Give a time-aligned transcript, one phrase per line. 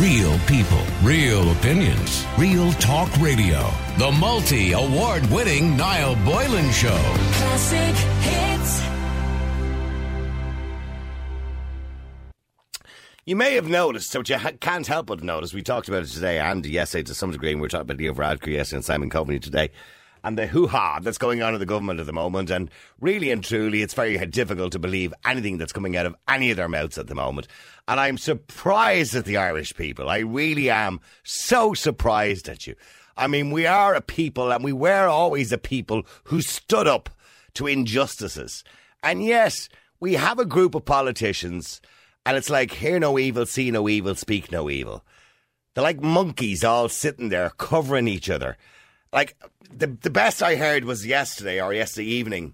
[0.00, 3.66] Real people, real opinions, real talk radio.
[3.96, 6.88] The multi award winning Niall Boylan Show.
[7.32, 8.82] Classic hits.
[13.24, 16.08] You may have noticed, which you ha- can't help but notice, we talked about it
[16.08, 18.76] today and yesterday eh, to some degree, and we are talking about Leo Varadkar yesterday
[18.76, 19.70] and Simon Coveney today,
[20.26, 22.70] and the hoo-ha that's going on in the government at the moment, and
[23.00, 26.58] really and truly, it's very difficult to believe anything that's coming out of any of
[26.58, 27.48] their mouths at the moment.
[27.88, 30.10] And I'm surprised at the Irish people.
[30.10, 32.74] I really am so surprised at you.
[33.16, 37.08] I mean, we are a people, and we were always a people who stood up
[37.54, 38.64] to injustices.
[39.02, 39.68] And yes,
[40.00, 41.80] we have a group of politicians
[42.26, 45.04] and it's like, hear no evil, see no evil, speak no evil.
[45.72, 48.56] They're like monkeys all sitting there covering each other.
[49.16, 49.34] Like,
[49.74, 52.52] the, the best I heard was yesterday or yesterday evening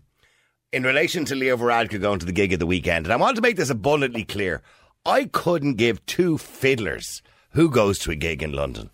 [0.73, 3.05] in relation to Leo Varadkar going to the gig of the weekend.
[3.05, 4.63] And I want to make this abundantly clear.
[5.05, 7.21] I couldn't give two fiddlers
[7.51, 8.91] who goes to a gig in London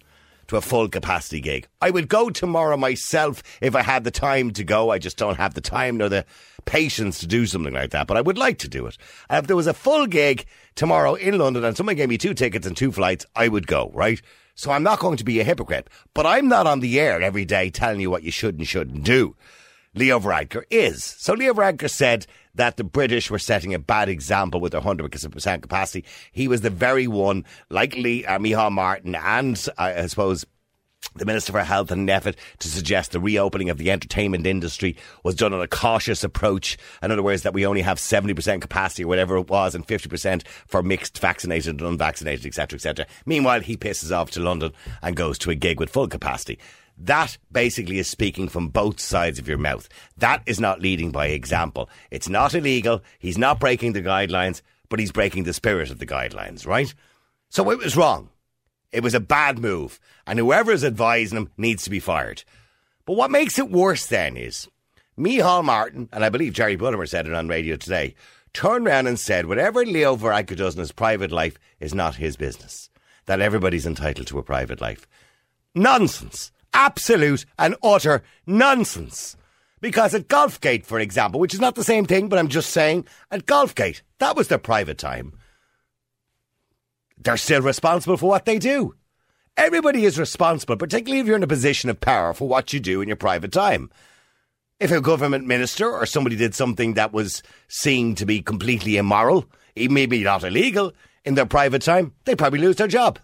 [0.46, 1.68] to a full capacity gig.
[1.82, 4.88] I would go tomorrow myself if I had the time to go.
[4.88, 6.24] I just don't have the time nor the
[6.64, 8.96] patience to do something like that, but I would like to do it.
[9.28, 12.66] If there was a full gig tomorrow in London and someone gave me two tickets
[12.66, 14.22] and two flights, I would go, right?
[14.58, 17.44] So I'm not going to be a hypocrite, but I'm not on the air every
[17.44, 19.36] day telling you what you should and shouldn't do.
[19.94, 21.04] Leo Varadkar is.
[21.04, 25.62] So Leo Varadkar said that the British were setting a bad example with their 100%
[25.62, 26.04] capacity.
[26.32, 30.44] He was the very one, like Lee, uh, Micheál Martin and uh, I suppose
[31.18, 35.34] the Minister for Health and effort to suggest the reopening of the entertainment industry was
[35.34, 36.76] done on a cautious approach.
[37.02, 40.46] In other words, that we only have 70% capacity or whatever it was and 50%
[40.66, 43.06] for mixed vaccinated and unvaccinated, etc., etc.
[43.26, 46.58] Meanwhile, he pisses off to London and goes to a gig with full capacity.
[47.00, 49.88] That basically is speaking from both sides of your mouth.
[50.16, 51.88] That is not leading by example.
[52.10, 53.02] It's not illegal.
[53.20, 56.92] He's not breaking the guidelines, but he's breaking the spirit of the guidelines, right?
[57.50, 58.30] So it was wrong.
[58.92, 62.44] It was a bad move, and whoever is advising him needs to be fired.
[63.04, 64.68] But what makes it worse then is
[65.18, 68.14] Micheál Martin, and I believe Jerry Buttimer said it on radio today,
[68.52, 72.36] turned around and said whatever Leo Varadkar does in his private life is not his
[72.36, 72.88] business.
[73.26, 75.06] That everybody's entitled to a private life.
[75.74, 76.50] Nonsense.
[76.72, 79.36] Absolute and utter nonsense.
[79.80, 83.06] Because at Golfgate, for example, which is not the same thing, but I'm just saying,
[83.30, 85.34] at Golfgate, that was their private time.
[87.20, 88.94] They're still responsible for what they do.
[89.56, 93.00] Everybody is responsible, particularly if you're in a position of power, for what you do
[93.00, 93.90] in your private time.
[94.78, 99.46] If a government minister or somebody did something that was seen to be completely immoral,
[99.74, 100.92] maybe not illegal,
[101.24, 103.18] in their private time, they probably lose their job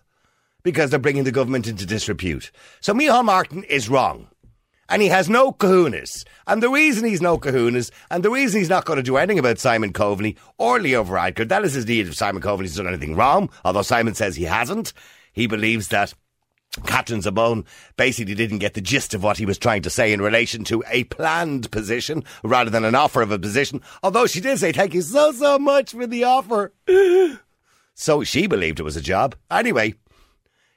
[0.65, 2.51] because they're bringing the government into disrepute.
[2.81, 4.27] So Micheál Martin is wrong.
[4.89, 6.25] And he has no kahunas.
[6.47, 9.39] And the reason he's no kahunas, and the reason he's not going to do anything
[9.39, 13.17] about Simon Coveney or Leo Varadkar, that is his need if Simon Coveney's done anything
[13.17, 14.93] wrong, although Simon says he hasn't.
[15.33, 16.15] He believes that
[16.87, 17.65] Catherine Zappone
[17.97, 20.83] basically didn't get the gist of what he was trying to say in relation to
[20.89, 24.95] a planned position rather than an offer of a position, although she did say thank
[24.95, 26.73] you so, so much for the offer.
[27.95, 29.37] so she believed it was a job.
[29.51, 29.95] Anyway,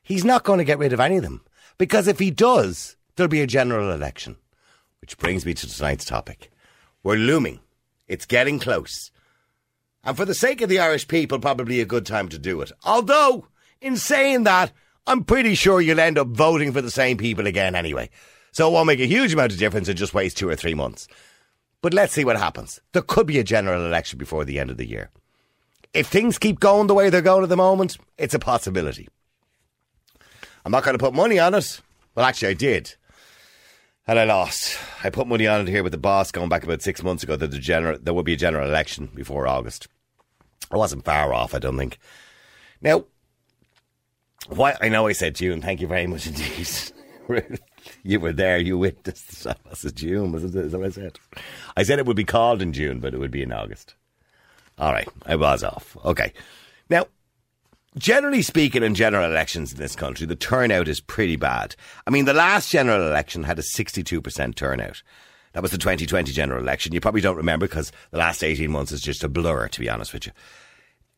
[0.03, 1.41] he's not going to get rid of any of them.
[1.77, 4.37] Because if he does, there'll be a general election.
[5.01, 6.49] Which brings me to tonight's topic.
[7.03, 7.59] We're looming.
[8.07, 9.11] It's getting close.
[10.03, 12.71] And for the sake of the Irish people, probably a good time to do it.
[12.85, 13.47] Although,
[13.81, 14.71] in saying that,
[15.05, 18.09] I'm pretty sure you'll end up voting for the same people again anyway.
[18.51, 20.73] So it won't make a huge amount of difference and just waste two or three
[20.73, 21.07] months.
[21.81, 22.79] But let's see what happens.
[22.93, 25.09] There could be a general election before the end of the year.
[25.93, 29.07] If things keep going the way they're going at the moment, it's a possibility.
[30.65, 31.79] I'm not going to put money on it.
[32.15, 32.95] Well, actually, I did.
[34.07, 34.79] And I lost.
[35.03, 37.35] I put money on it here with the boss going back about six months ago
[37.35, 39.87] that the general, there would be a general election before August.
[40.71, 41.99] I wasn't far off, I don't think.
[42.81, 43.05] Now,
[44.47, 45.61] why I know I said June.
[45.61, 46.69] Thank you very much indeed.
[48.03, 48.57] you were there.
[48.57, 49.45] You witnessed.
[49.47, 50.31] I said June.
[50.31, 50.55] Was it?
[50.55, 51.19] Is that what I said?
[51.75, 53.95] I said it would be called in June, but it would be in August.
[54.77, 55.97] All right, I was off.
[56.05, 56.31] Okay.
[56.89, 57.07] Now,
[57.97, 61.75] generally speaking, in general elections in this country, the turnout is pretty bad.
[62.05, 65.01] I mean, the last general election had a 62% turnout.
[65.53, 66.93] That was the 2020 general election.
[66.93, 69.89] You probably don't remember because the last 18 months is just a blur, to be
[69.89, 70.31] honest with you.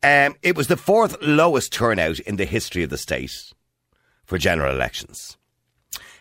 [0.02, 3.52] Um, it was the fourth lowest turnout in the history of the state
[4.24, 5.36] for general elections.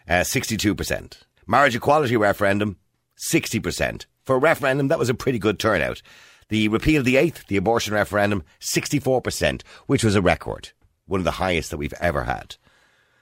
[0.08, 1.18] Uh, 62%.
[1.48, 2.78] Marriage equality referendum,
[3.18, 4.06] 60%.
[4.26, 6.02] For a referendum, that was a pretty good turnout.
[6.50, 10.70] The repeal of the eighth, the abortion referendum, 64%, which was a record.
[11.08, 12.56] One of the highest that we've ever had.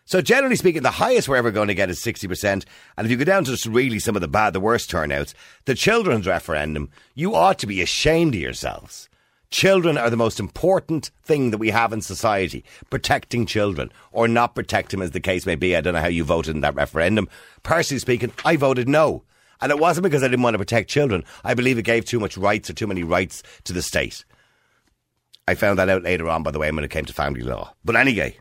[0.06, 2.66] So generally speaking, the highest we're ever going to get is 60%.
[2.98, 5.34] And if you go down to just really some of the bad, the worst turnouts,
[5.66, 9.10] the children's referendum, you ought to be ashamed of yourselves
[9.50, 12.66] Children are the most important thing that we have in society.
[12.90, 15.76] Protecting children or not protect them, as the case may be.
[15.76, 17.30] I don't know how you voted in that referendum.
[17.64, 19.24] Personally speaking, I voted no.
[19.62, 21.24] And it wasn't because I didn't want to protect children.
[21.44, 24.24] I believe it gave too much rights or too many rights to the state.
[25.48, 27.74] I found that out later on, by the way, when it came to family law.
[27.86, 28.38] But anyway,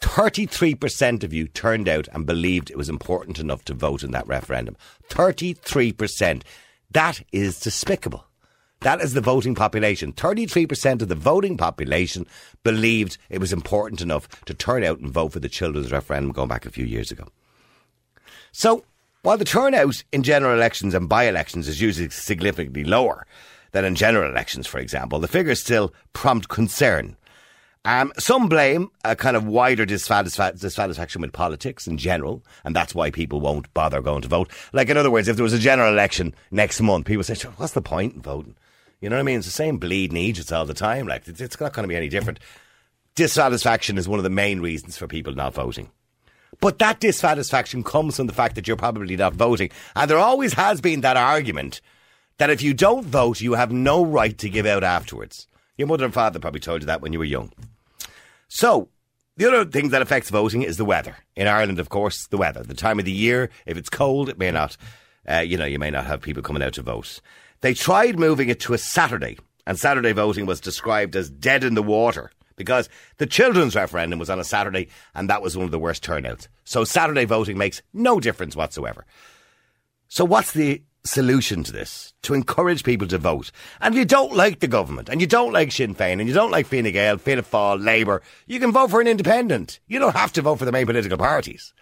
[0.00, 4.26] 33% of you turned out and believed it was important enough to vote in that
[4.26, 4.76] referendum.
[5.08, 6.42] 33%.
[6.90, 8.26] That is despicable.
[8.80, 10.12] That is the voting population.
[10.12, 12.26] 33% of the voting population
[12.64, 16.48] believed it was important enough to turn out and vote for the children's referendum going
[16.48, 17.28] back a few years ago.
[18.50, 18.84] So,
[19.22, 23.26] while the turnout in general elections and by elections is usually significantly lower
[23.70, 27.16] than in general elections, for example, the figures still prompt concern.
[27.84, 32.94] Um, some blame a kind of wider dissatisfa- dissatisfaction with politics in general, and that's
[32.94, 34.50] why people won't bother going to vote.
[34.72, 37.72] Like, in other words, if there was a general election next month, people say, what's
[37.72, 38.54] the point in voting?
[39.00, 39.38] You know what I mean?
[39.38, 41.08] It's the same bleeding Egypts all the time.
[41.08, 42.38] Like, it's not going to be any different.
[43.16, 45.90] Dissatisfaction is one of the main reasons for people not voting.
[46.60, 49.70] But that dissatisfaction comes from the fact that you're probably not voting.
[49.96, 51.80] And there always has been that argument
[52.38, 55.46] that if you don't vote, you have no right to give out afterwards.
[55.76, 57.52] Your mother and father probably told you that when you were young.
[58.48, 58.88] So,
[59.36, 61.16] the other thing that affects voting is the weather.
[61.34, 62.62] In Ireland, of course, the weather.
[62.62, 64.76] The time of the year, if it's cold, it may not,
[65.28, 67.20] uh, you know, you may not have people coming out to vote.
[67.62, 71.74] They tried moving it to a Saturday, and Saturday voting was described as dead in
[71.74, 72.88] the water because
[73.18, 76.48] the children's referendum was on a Saturday and that was one of the worst turnouts.
[76.64, 79.04] So Saturday voting makes no difference whatsoever.
[80.08, 82.12] So what's the solution to this?
[82.22, 83.50] To encourage people to vote.
[83.80, 86.34] And if you don't like the government and you don't like Sinn Féin and you
[86.34, 89.80] don't like Fine Gael, Fianna Fáil, Labour, you can vote for an independent.
[89.86, 91.72] You don't have to vote for the main political parties.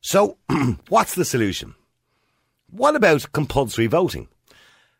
[0.00, 0.38] So
[0.88, 1.74] what's the solution?
[2.70, 4.28] What about compulsory voting?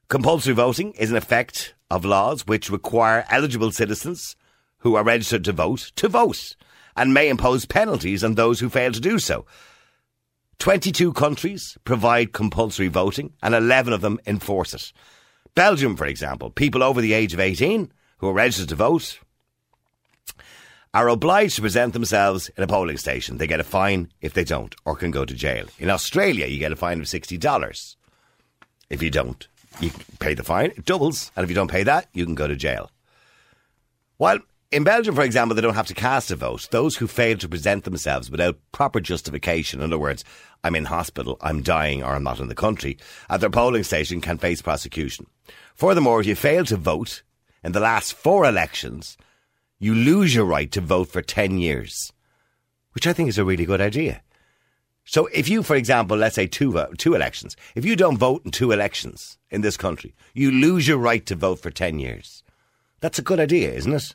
[0.09, 4.37] Compulsory voting is an effect of laws which require eligible citizens
[4.79, 6.57] who are registered to vote to vote
[6.97, 9.47] and may impose penalties on those who fail to do so.
[10.59, 14.93] 22 countries provide compulsory voting and 11 of them enforce it.
[15.55, 19.21] Belgium, for example, people over the age of 18 who are registered to vote
[20.93, 23.39] are obliged to present themselves in a polling station.
[23.39, 25.67] They get a fine if they don't or can go to jail.
[25.79, 27.97] In Australia, you get a fine of $60
[28.91, 29.47] if you don't
[29.81, 32.47] you pay the fine, it doubles, and if you don't pay that, you can go
[32.47, 32.91] to jail.
[34.17, 34.41] While
[34.71, 36.69] in Belgium, for example, they don't have to cast a vote.
[36.71, 40.25] Those who fail to present themselves without proper justification, in other words,
[40.63, 42.99] I'm in hospital, I'm dying, or I'm not in the country,
[43.31, 45.27] at their polling station can face prosecution.
[45.75, 47.23] Furthermore, if you fail to vote
[47.65, 49.17] in the last four elections,
[49.79, 52.13] you lose your right to vote for 10 years,
[52.93, 54.23] which I think is a really good idea.
[55.05, 58.51] So if you, for example, let's say two, two elections, if you don't vote in
[58.51, 62.43] two elections in this country, you lose your right to vote for 10 years.
[63.01, 64.15] That's a good idea, isn't it?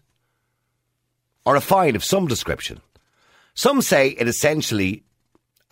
[1.45, 2.81] Or a fine of some description.
[3.53, 5.03] Some say it essentially,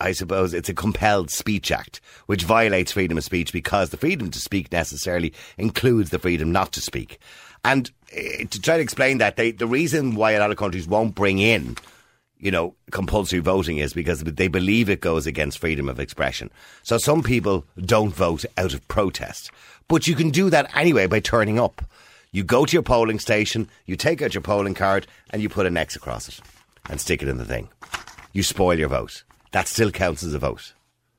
[0.00, 4.30] I suppose, it's a compelled speech act, which violates freedom of speech because the freedom
[4.30, 7.18] to speak necessarily includes the freedom not to speak.
[7.64, 10.86] And uh, to try to explain that, they, the reason why a lot of countries
[10.86, 11.76] won't bring in
[12.42, 16.50] you know, compulsory voting is because they believe it goes against freedom of expression.
[16.82, 19.52] So some people don't vote out of protest.
[19.86, 21.82] But you can do that anyway by turning up.
[22.34, 25.66] You go to your polling station, you take out your polling card, and you put
[25.66, 26.40] an X across it
[26.88, 27.68] and stick it in the thing.
[28.32, 29.22] You spoil your vote.
[29.50, 30.72] That still counts as a vote,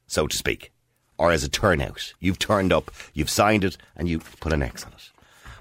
[0.07, 0.71] so to speak,
[1.19, 2.13] or as a turnout.
[2.19, 5.11] You've turned up, you've signed it, and you put an X on it.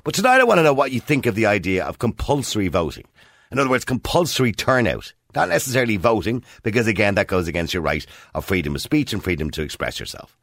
[0.05, 3.05] But tonight I want to know what you think of the idea of compulsory voting.
[3.51, 5.13] In other words, compulsory turnout.
[5.35, 9.23] Not necessarily voting, because again, that goes against your right of freedom of speech and
[9.23, 10.35] freedom to express yourself.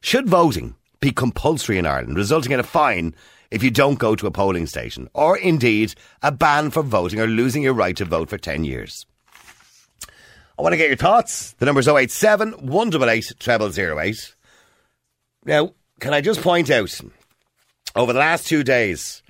[0.00, 3.16] Should voting be compulsory in Ireland, resulting in a fine
[3.54, 7.28] if you don't go to a polling station, or indeed a ban for voting or
[7.28, 9.06] losing your right to vote for 10 years?
[10.58, 11.52] I want to get your thoughts.
[11.52, 14.34] The number is 087 188 0008.
[15.44, 17.00] Now, can I just point out,
[17.94, 19.22] over the last two days,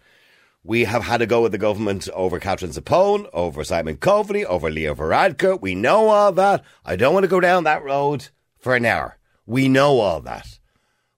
[0.63, 4.71] we have had to go with the government over Catherine Zappone, over Simon Coveney, over
[4.71, 5.61] Leo Varadkar.
[5.61, 6.65] We know all that.
[6.83, 8.29] I don't want to go down that road
[8.59, 9.19] for an hour.
[9.45, 10.59] We know all that.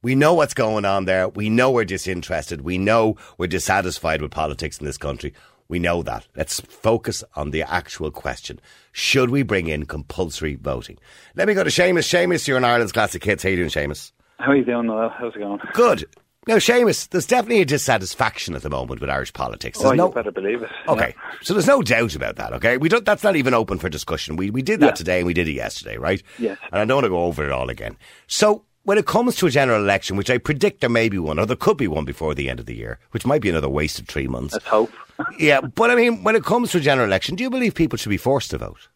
[0.06, 1.28] We know what's going on there.
[1.28, 2.60] We know we're disinterested.
[2.60, 5.34] We know we're dissatisfied with politics in this country.
[5.66, 6.28] We know that.
[6.36, 8.60] Let's focus on the actual question.
[8.92, 10.98] Should we bring in compulsory voting?
[11.34, 12.06] Let me go to Seamus.
[12.06, 13.42] Seamus, you're in Ireland's Classic Hits.
[13.42, 14.12] How you doing, Seamus?
[14.38, 15.08] How are you doing, Noel?
[15.08, 15.58] How's it going?
[15.72, 16.04] Good.
[16.46, 19.76] Now, Seamus, there's definitely a dissatisfaction at the moment with Irish politics.
[19.80, 20.70] There's oh, no, you better believe it.
[20.86, 21.38] Okay, Yeah.
[21.42, 22.52] so there's no doubt about that.
[22.52, 23.04] Okay, we don't.
[23.04, 24.36] That's not even open for discussion.
[24.36, 24.92] We we did that Yeah.
[24.92, 26.22] today and we did it yesterday, right?
[26.38, 26.58] Yes.
[26.70, 27.96] And I don't want to go over it all again.
[28.28, 31.40] So, when it comes to a general election, which I predict there may be one,
[31.40, 33.68] or there could be one before the end of the year, which might be another
[33.68, 34.54] waste of three months.
[34.54, 34.92] Let's hope.
[35.38, 37.98] yeah, but I mean, when it comes to a general election, do you believe people
[37.98, 38.88] should be forced to vote?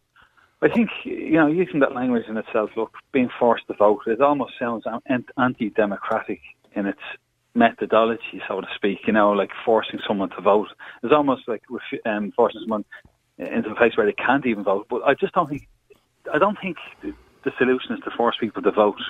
[0.61, 2.69] I think you know using that language in itself.
[2.77, 4.85] Look, being forced to vote, it almost sounds
[5.37, 6.39] anti-democratic
[6.73, 7.01] in its
[7.53, 8.99] methodology, so to speak.
[9.07, 10.69] You know, like forcing someone to vote.
[11.03, 11.63] It's almost like
[12.05, 12.85] um, forcing someone
[13.37, 14.85] into a place where they can't even vote.
[14.89, 15.67] But I just don't think.
[16.31, 19.01] I don't think the solution is to force people to vote.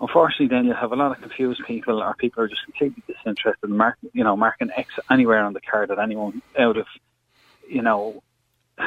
[0.00, 3.68] Unfortunately, then you'll have a lot of confused people, or people are just completely disinterested
[3.68, 6.86] in mark, you know, marking X anywhere on the card that anyone out of,
[7.68, 8.22] you know,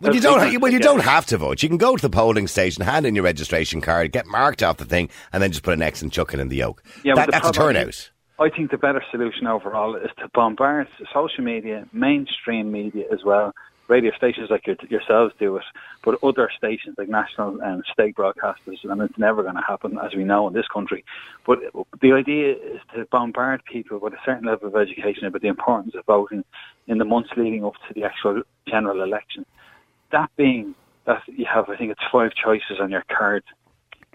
[0.00, 0.60] Well, you don't.
[0.60, 1.62] Well, you don't have to vote.
[1.62, 4.76] You can go to the polling station, hand in your registration card, get marked off
[4.76, 6.84] the thing, and then just put an X and chuck it in the yoke.
[7.04, 8.10] Yeah, that, that's a turnout.
[8.38, 13.52] I think the better solution overall is to bombard social media, mainstream media as well.
[13.88, 15.64] Radio stations like your, yourselves do it,
[16.04, 20.14] but other stations like national and state broadcasters, and it's never going to happen, as
[20.14, 21.04] we know in this country.
[21.46, 21.60] But
[22.00, 25.94] the idea is to bombard people with a certain level of education about the importance
[25.94, 26.44] of voting
[26.86, 29.44] in the months leading up to the actual general election
[30.10, 30.74] that being
[31.06, 33.44] that you have, I think it's five choices on your card.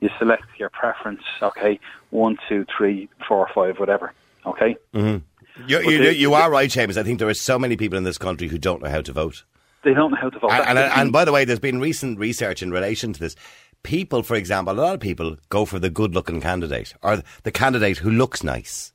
[0.02, 1.22] You select your preference.
[1.42, 4.14] Okay, one, two, three, four, five, whatever.
[4.46, 4.76] Okay.
[4.94, 5.68] Mm-hmm.
[5.68, 6.98] You, you, you, are right, James.
[6.98, 9.14] I think there are so many people in this country who don't know how to
[9.14, 9.44] vote.
[9.84, 10.52] They don't know how to vote.
[10.52, 13.36] And, and, and by the way, there's been recent research in relation to this.
[13.84, 17.98] People, for example, a lot of people go for the good-looking candidate or the candidate
[17.98, 18.94] who looks nice.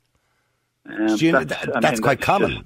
[0.85, 2.51] Um, you know, that's, that, that's quite common.
[2.51, 2.65] Just,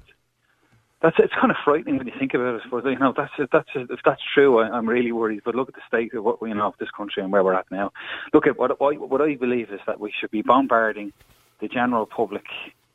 [1.04, 2.62] that's it's kind of frightening when you think about it.
[2.70, 5.42] But you know, that's that's if that's true, I, am really worried.
[5.44, 7.52] But look at the state of what you know of this country and where we're
[7.52, 7.92] at now.
[8.32, 11.12] Look at what what, what I believe is that we should be bombarding
[11.60, 12.44] the general public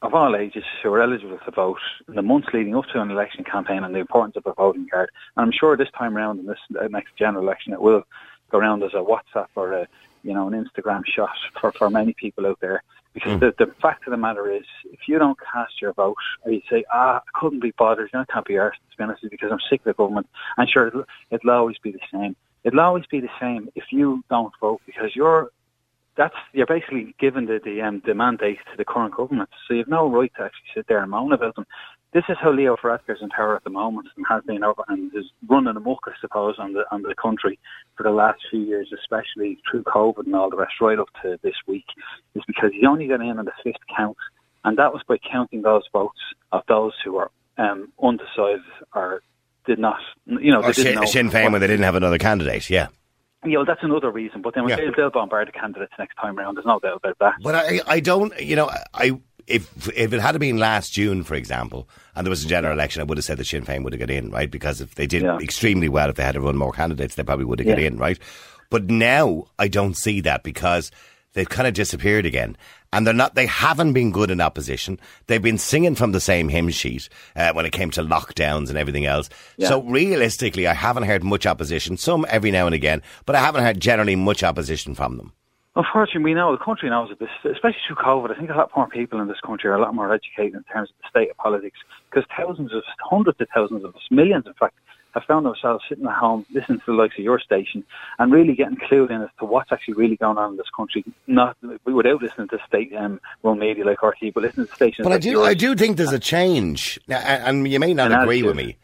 [0.01, 3.11] of all ages who are eligible to vote in the months leading up to an
[3.11, 5.09] election campaign and the importance of a voting card.
[5.35, 8.03] And I'm sure this time around in this uh, next general election, it will
[8.49, 9.87] go around as a WhatsApp or a
[10.23, 12.83] you know an Instagram shot for for many people out there.
[13.13, 13.39] Because mm.
[13.39, 16.61] the, the fact of the matter is, if you don't cast your vote, or you
[16.69, 19.25] say, ah, I couldn't be bothered, you know, I can't be arsed, to be honest,
[19.29, 20.27] because I'm sick of the government,
[20.57, 22.35] and sure, it'll, it'll always be the same.
[22.63, 25.49] It'll always be the same if you don't vote, because you're
[26.19, 29.79] that's you're basically given the the, um, the mandate to the current government, so you
[29.79, 31.65] have no right to actually sit there and moan about them.
[32.11, 35.15] This is how Leo Varadkar's in power at the moment and has been over and
[35.15, 37.57] is running amok, I suppose, on the on the country
[37.95, 41.39] for the last few years, especially through COVID and all the rest, right up to
[41.41, 41.85] this week,
[42.35, 44.17] is because he only got in on the fifth count,
[44.65, 46.19] and that was by counting those votes
[46.51, 48.61] of those who were um, undecided
[48.93, 49.21] or
[49.65, 52.17] did not, you know, or they didn't Sinn, know Féin when they didn't have another
[52.17, 52.87] candidate, yeah.
[53.45, 54.41] Yeah, well, that's another reason.
[54.41, 54.75] But then yeah.
[54.75, 56.55] they'll, they'll bombard the candidates next time around.
[56.55, 57.35] There's no doubt about that.
[57.41, 59.19] But I, I don't, you know, I
[59.49, 63.01] if if it had been last June, for example, and there was a general election,
[63.01, 64.49] I would have said that Sinn Féin would have got in, right?
[64.49, 65.37] Because if they did yeah.
[65.39, 67.75] extremely well, if they had to run more candidates, they probably would have yeah.
[67.75, 68.19] got in, right?
[68.69, 70.91] But now I don't see that because
[71.33, 72.57] they've kind of disappeared again.
[72.91, 74.99] And they're not, they haven't been good in opposition.
[75.27, 78.77] They've been singing from the same hymn sheet uh, when it came to lockdowns and
[78.77, 79.29] everything else.
[79.57, 79.67] Yeah.
[79.67, 83.63] So realistically, I haven't heard much opposition, some every now and again, but I haven't
[83.63, 85.33] heard generally much opposition from them.
[85.75, 88.31] Unfortunately, we know the country knows this, especially through COVID.
[88.31, 90.63] I think a lot more people in this country are a lot more educated in
[90.63, 91.77] terms of the state of politics
[92.09, 94.75] because thousands of, hundreds of thousands of us, millions in fact,
[95.19, 97.83] have found themselves sitting at home listening to the likes of your station
[98.17, 101.03] and really getting clued in as to what's actually really going on in this country.
[101.27, 105.05] Not without listening to state um, run media like RT, but listening to stations.
[105.05, 105.47] But like I do, yours.
[105.47, 108.77] I do think there's a change, and you may not and agree with me.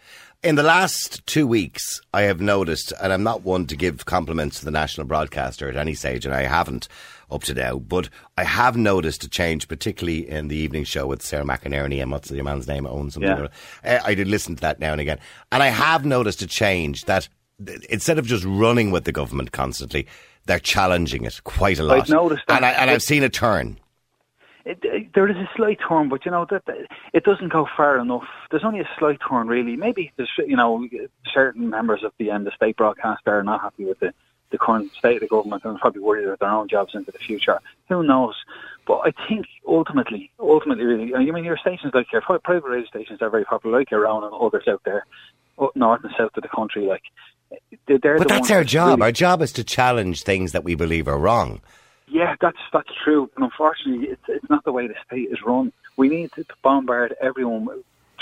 [0.44, 4.60] In the last two weeks, I have noticed, and I'm not one to give compliments
[4.60, 6.88] to the national broadcaster at any stage, and I haven't
[7.32, 11.22] up to now, but I have noticed a change, particularly in the evening show with
[11.22, 12.86] Sarah McInerney and what's the man's name?
[12.86, 13.48] Owns something.
[13.84, 14.02] Yeah.
[14.04, 15.20] I did listen to that now and again,
[15.52, 17.30] and I have noticed a change that
[17.90, 20.08] instead of just running with the government constantly,
[20.46, 22.02] they're challenging it quite a lot.
[22.02, 22.58] I've noticed that.
[22.58, 23.80] And, I, and I've seen a turn.
[24.66, 27.68] It, it, there is a slight turn, but you know that, that, it doesn't go
[27.78, 28.24] far enough.
[28.50, 29.76] There's only a slight turn, really.
[29.76, 30.88] Maybe there's you know
[31.32, 34.12] certain members of the um, the state broadcaster are not happy with the
[34.52, 37.18] the current state of the government and probably worried about their own jobs into the
[37.18, 37.60] future.
[37.90, 38.36] Who knows?
[38.88, 43.22] But I think ultimately, ultimately, really, I mean, your stations like your private radio stations
[43.22, 45.06] are very popular, like your own and others out there,
[45.60, 46.86] up north and south of the country.
[46.86, 47.02] Like,
[47.88, 49.00] they're but the that's our job.
[49.00, 51.62] Really, our job is to challenge things that we believe are wrong.
[52.08, 53.30] Yeah, that's that's true.
[53.36, 55.72] And unfortunately, it's, it's not the way the state is run.
[55.98, 57.68] We need to bombard everyone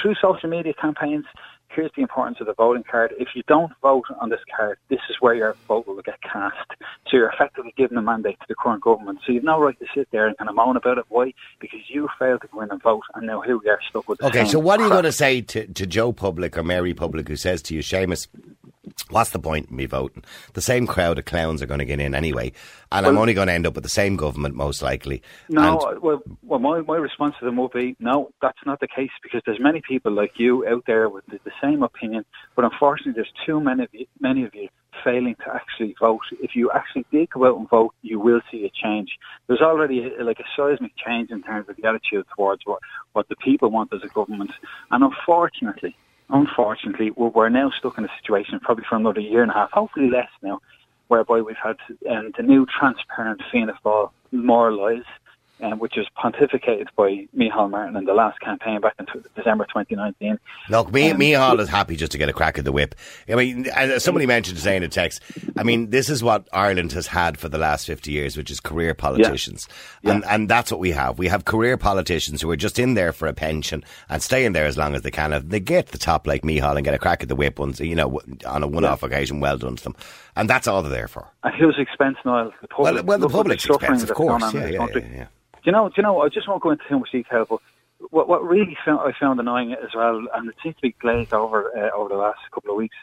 [0.02, 1.26] through social media campaigns.
[1.74, 3.14] Here's the importance of the voting card.
[3.18, 6.56] If you don't vote on this card, this is where your vote will get cast.
[7.08, 9.20] So you're effectively giving a mandate to the current government.
[9.26, 11.06] So you've no right to sit there and kind of moan about it.
[11.10, 11.34] Why?
[11.60, 14.22] Because you failed to go in and vote, and now here we are stuck with.
[14.22, 17.28] okay, so what are you going to say to, to Joe Public or Mary Public,
[17.28, 18.28] who says to you, Seamus?
[19.14, 20.24] What's the point in me voting?
[20.54, 22.52] The same crowd of clowns are going to get in anyway,
[22.92, 25.22] and I'm only going to end up with the same government most likely.
[25.50, 28.88] No, And- well, well, my, my response to them would be no, that's not the
[28.88, 32.66] case because there's many people like you out there with the, the same opinion, but
[32.66, 34.68] unfortunately, there's too many of you, many of you
[35.04, 36.22] failing to actually vote.
[36.42, 39.18] If you actually did go out and vote, you will see a change.
[39.48, 42.80] There's already a, like a seismic change in terms of the attitude towards what
[43.12, 44.52] what the people want as a government,
[44.90, 45.96] and unfortunately.
[46.34, 50.10] Unfortunately, we're, now stuck in a situation, probably for another year and a half, hopefully
[50.10, 50.60] less now,
[51.08, 51.78] whereby we've had
[52.10, 55.04] um, the new transparent Fianna Fáil more lies,
[55.62, 59.66] um, which was pontificated by Micheál Martin in the last campaign back in t- December
[59.66, 60.40] 2019.
[60.70, 62.96] Look, me, Um, is happy just to get a crack at the whip.
[63.30, 65.22] I mean, as somebody mentioned today in a text,
[65.58, 68.60] I mean, this is what Ireland has had for the last 50 years, which is
[68.60, 69.68] career politicians.
[70.04, 71.18] And, and that's what we have.
[71.18, 74.54] We have career politicians who are just in there for a pension and stay in
[74.54, 75.34] there as long as they can.
[75.34, 77.80] If they get the top like Micheál and get a crack at the whip once,
[77.80, 79.96] you know, on a one-off occasion, well done to them.
[80.36, 81.28] And that's all they're there for.
[81.44, 82.52] At whose expense, Niall?
[82.62, 84.54] The public, Well, well, the public's suffering expense, of course.
[84.54, 85.28] Yeah, yeah, yeah, yeah.
[85.54, 85.90] Do you know?
[85.90, 86.22] Do you know?
[86.22, 87.60] I just won't go into too much detail, but
[88.10, 91.34] what what really found, I found annoying as well, and it seems to be glazed
[91.34, 92.96] over uh, over the last couple of weeks.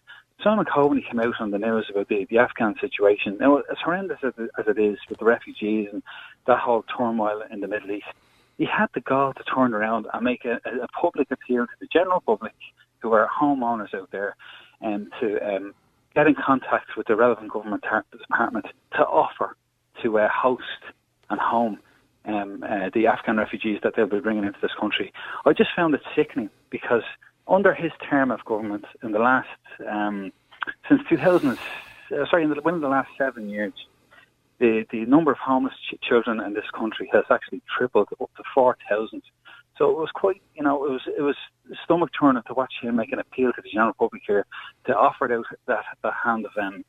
[0.43, 3.37] Simon Coveney came out on the news about the, the Afghan situation.
[3.39, 6.03] Now, as horrendous as it, as it is with the refugees and
[6.47, 8.07] that whole turmoil in the Middle East,
[8.57, 11.87] he had the gall to turn around and make a, a public appeal to the
[11.93, 12.55] general public,
[13.01, 14.35] who are homeowners out there,
[14.81, 15.75] and to um,
[16.15, 19.57] get in contact with the relevant government department to offer
[20.03, 20.63] to uh, host
[21.29, 21.79] and home
[22.27, 25.13] um, uh, the Afghan refugees that they'll be bringing into this country.
[25.47, 27.03] I just found it sickening because
[27.49, 29.49] under his term of government in the last
[29.91, 30.33] um,
[30.89, 33.73] since 2000, uh, sorry, in the, within the last seven years,
[34.59, 38.43] the the number of homeless ch- children in this country has actually tripled up to
[38.55, 39.23] four thousand.
[39.81, 41.37] So it was quite, you know, it was it was
[41.85, 44.45] stomach turning to watch him make an appeal to the general public here
[44.85, 46.85] to offer out that that hand of um,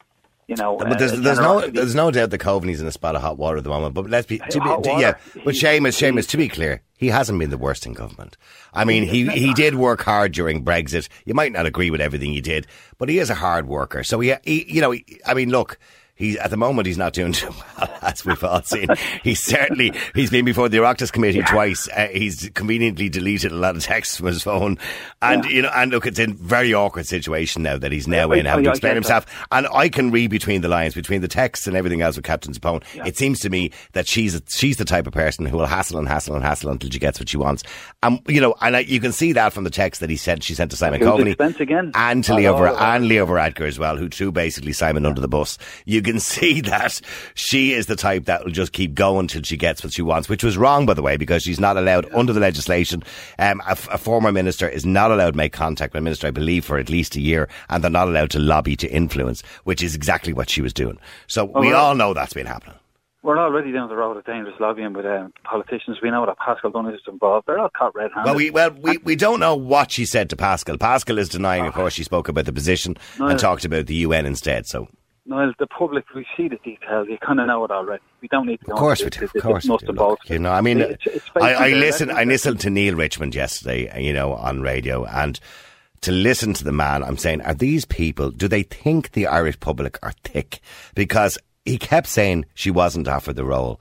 [0.47, 3.15] you know, But uh, there's, there's no there's no doubt that Coveney's in a spot
[3.15, 3.93] of hot water at the moment.
[3.93, 5.13] But let's be, to be to- yeah.
[5.45, 8.35] But Seamus, Seamus, to be clear, he hasn't been the worst in government.
[8.73, 11.07] I mean, he he did work hard during Brexit.
[11.23, 12.67] You might not agree with everything he did,
[12.97, 14.03] but he is a hard worker.
[14.03, 15.79] So he, he you know, he, I mean, look.
[16.21, 18.87] He's, at the moment, he's not doing too well, as we've all seen.
[19.23, 21.89] He's certainly, he's been before the Oireachtas committee twice.
[21.89, 24.77] Uh, he's conveniently deleted a lot of texts from his phone.
[25.21, 28.39] And, you know, and look, it's a very awkward situation now that he's now Yeah,
[28.39, 29.25] in, having to explain himself.
[29.51, 32.53] And I can read between the lines, between the texts and everything else with Captain
[32.53, 32.83] Zappone.
[33.05, 36.07] It seems to me that she's she's the type of person who will hassle and
[36.07, 37.63] hassle and hassle until she gets what she wants.
[38.03, 40.43] Um, you know, and I, you can see that from the text that he sent.
[40.43, 41.35] She sent to Simon Coveney
[41.95, 45.27] and to Leo, Ver- and Leo Varadkar as well, who threw basically Simon under the
[45.27, 45.57] bus.
[45.85, 46.99] You can see that
[47.33, 50.29] she is the type that will just keep going till she gets what she wants,
[50.29, 53.03] which was wrong, by the way, because she's not allowed under the legislation.
[53.39, 56.31] Um, a, a former minister is not allowed to make contact with a minister, I
[56.31, 59.81] believe, for at least a year, and they're not allowed to lobby to influence, which
[59.81, 60.97] is exactly what she was doing.
[61.27, 62.75] So we all know that's been happening.
[63.23, 65.99] We're already down the road of dangerous lobbying with um, politicians.
[66.01, 67.45] We know that Pascal Dunn is involved.
[67.45, 68.25] They're all caught red-handed.
[68.25, 70.75] Well, we well we, we don't know what she said to Pascal.
[70.79, 73.37] Pascal is denying, of course, she spoke about the position No, and no.
[73.37, 74.65] talked about the UN instead.
[74.65, 74.87] So
[75.31, 77.07] Niall, the public, we see the details.
[77.09, 78.03] You kind of know it already.
[78.21, 79.37] We don't need to go Of course into we do.
[79.39, 79.91] Of course we do.
[79.93, 82.11] Look, you know, I mean, It's- it's I, I listened.
[82.11, 83.89] I listened to Neale Richmond yesterday.
[83.89, 85.39] Uh, you know, on radio, and
[86.01, 88.31] to listen to the man, I'm saying, are these people?
[88.31, 90.59] Do they think the Irish public are thick?
[90.95, 93.79] Because he kept saying she wasn't offered the role,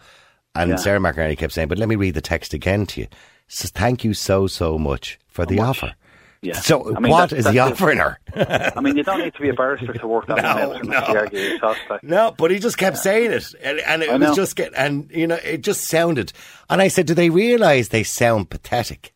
[0.54, 0.76] and Yeah.
[0.76, 3.06] Sarah McInerney kept saying, "But let me read the text again to you."
[3.48, 5.82] Says, "Thank you so so much for the much?
[5.82, 5.94] offer."
[6.42, 6.55] Yeah.
[6.55, 7.59] So I mean, what that's- is that's it.
[7.59, 8.18] offering her?
[8.35, 10.96] I mean, you don't need to be a barrister to work that No, out no.
[10.96, 11.76] actually argue yourself.
[11.90, 14.35] Like, No, but he just kept saying it, and, and it I was know.
[14.35, 16.33] just get, and you know, it just sounded.
[16.70, 19.12] And I said, do they realise they sound pathetic?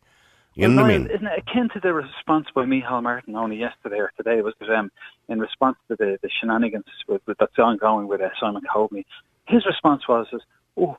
[0.53, 1.07] You know Well, what I mean?
[1.09, 4.41] Isn't it akin to the response by Micheál Martin only yesterday or today?
[4.41, 4.91] Was um,
[5.27, 9.03] in response to the, the shenanigans with, with that's ongoing with uh, Simon Coveney.
[9.47, 10.41] His response was, is,
[10.77, 10.97] "Oh, oh,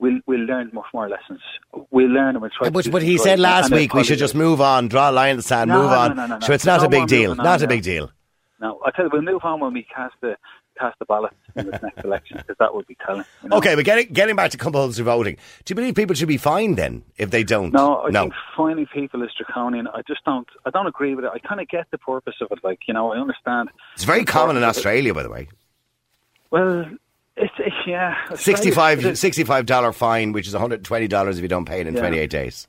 [0.00, 1.40] we'll we'll learn much more lessons.
[1.90, 4.18] We'll learn and we'll try." Uh, to but but he said last week we should
[4.18, 6.16] just move on, draw a line in the sand, No, move on.
[6.16, 6.40] no, no.
[6.40, 7.34] So it's not a big deal.
[7.34, 8.10] Not a big deal.
[8.60, 10.36] No, I tell you, we'll move on when we cast the
[10.78, 13.24] cast the ballot in this next election because that would be telling.
[13.42, 13.56] you know?
[13.58, 16.76] Okay, but getting getting back to compulsory voting, do you believe people should be fined
[16.76, 17.72] then if they don't?
[17.72, 18.22] No, I no.
[18.22, 19.86] think fining people is draconian.
[19.88, 20.48] I just don't.
[20.66, 21.30] I don't agree with it.
[21.34, 22.58] I kind of get the purpose of it.
[22.62, 23.70] Like you know, I understand.
[23.94, 24.88] It's very common in purpose of it.
[24.88, 25.48] Australia, by the way.
[26.50, 26.86] Well,
[27.58, 28.14] it's, yeah.
[28.30, 32.00] Australia- 65 the- $65 fine, which is $120 if you don't pay it in Yeah.
[32.00, 32.68] 28 days.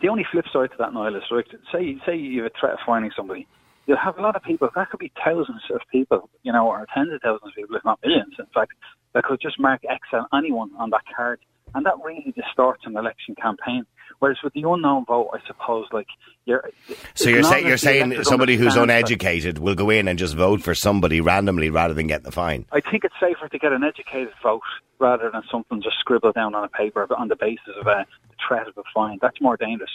[0.00, 1.46] The only flip side to that, Niall, is right.
[1.72, 3.46] Say, say you have a threat of finding somebody.
[3.86, 4.68] You'll have a lot of people.
[4.74, 7.84] That could be thousands of people, you know, or tens of thousands of people, if
[7.84, 8.72] not millions, in fact,
[9.12, 11.40] that could just mark X on anyone on that card,
[11.74, 13.84] and that really distorts an election campaign.
[14.18, 16.06] Whereas with the unknown vote, I suppose, like
[16.44, 16.70] you're.
[17.14, 20.74] So you're saying you're saying somebody who's uneducated will go in and just vote for
[20.74, 22.66] somebody randomly rather than getting the fine.
[22.72, 24.62] I think it's safer to get an educated vote
[24.98, 28.06] rather than something just scribbled down on a paper on the basis of a
[28.46, 29.18] threat of a fine.
[29.20, 29.90] That's more dangerous.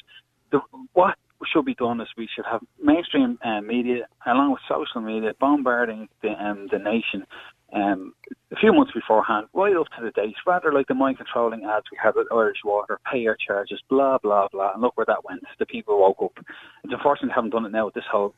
[0.51, 0.59] The,
[0.93, 1.15] what
[1.51, 6.09] should be done is we should have mainstream uh, media, along with social media, bombarding
[6.21, 7.25] the um, the nation
[7.73, 8.13] um,
[8.51, 11.86] a few months beforehand, right up to the date, rather like the mind controlling ads
[11.91, 14.73] we had with Irish Water, pay your charges, blah, blah, blah.
[14.73, 15.43] And look where that went.
[15.60, 16.45] The people woke up.
[16.84, 18.34] It's unfortunate they haven't done it now with this whole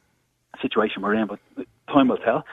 [0.61, 1.39] situation we're in, but
[1.87, 2.43] time will tell.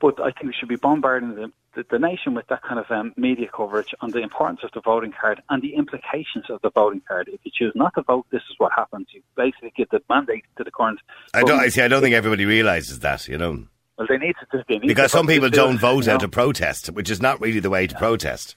[0.00, 2.88] But I think we should be bombarding the, the, the nation with that kind of
[2.90, 6.70] um, media coverage on the importance of the voting card and the implications of the
[6.70, 7.28] voting card.
[7.32, 9.08] If you choose not to vote, this is what happens.
[9.10, 11.00] You basically give the mandate to the current.
[11.34, 11.58] I don't.
[11.58, 11.82] I see.
[11.82, 13.26] I don't think everybody realizes that.
[13.26, 13.64] You know,
[13.98, 14.64] Well, they need to.
[14.68, 17.58] They need because some people don't vote you out of protest, which is not really
[17.58, 18.54] the way to protest.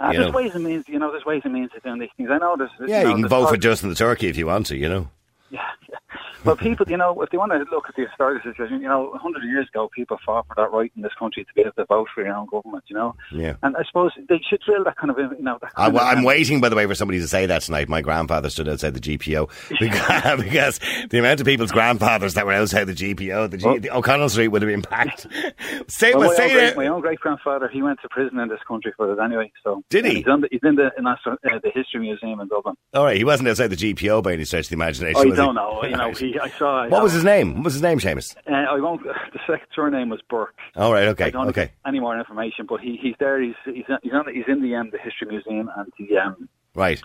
[0.00, 0.36] Ah, you there's know.
[0.36, 1.12] ways and means, you know.
[1.12, 2.30] There's ways and means of doing these things.
[2.32, 2.70] I know there's.
[2.90, 4.76] Yeah, know, you can vote for Justin the Turkey if you want to.
[4.76, 5.08] You know.
[5.50, 5.98] Yeah, yeah.
[6.44, 9.10] Well, people, you know, if they want to look at the historical situation, you know,
[9.12, 11.72] a hundred years ago, people fought for that right in this country to be able
[11.72, 12.84] to vote for your own government.
[12.88, 13.54] You know, Yeah.
[13.62, 16.02] and I suppose they should drill that kind of, you know, that I, kind of,
[16.02, 17.88] I'm um, waiting, by the way, for somebody to say that tonight.
[17.88, 19.50] My grandfather stood outside the GPO
[19.80, 23.80] because, because the amount of people's grandfathers that were outside the GPO, the, G, Well-
[23.80, 25.26] the O'Connell Street would have been packed.
[25.88, 28.48] say, Well, my, say own great, my own great grandfather, he went to prison in
[28.48, 29.52] this country for it anyway.
[29.62, 30.14] So Did he?
[30.16, 32.74] He's, the, he's in the in National- uh, the History Museum in Dublin.
[32.94, 35.32] All right, he wasn't outside the GPO by any stretch of the imagination.
[35.32, 35.82] I don't know.
[35.84, 36.88] You know, he, I saw.
[36.88, 37.56] What was his name?
[37.56, 38.36] What was his name, Seamus?
[38.48, 39.02] Uh, I won't.
[39.32, 40.54] The second surname was Burke.
[40.76, 43.40] All right, I okay, don't okay, any more information, but he, he's there.
[43.40, 47.00] He's he's he's, on, he's in the um, the History Museum, and the um right.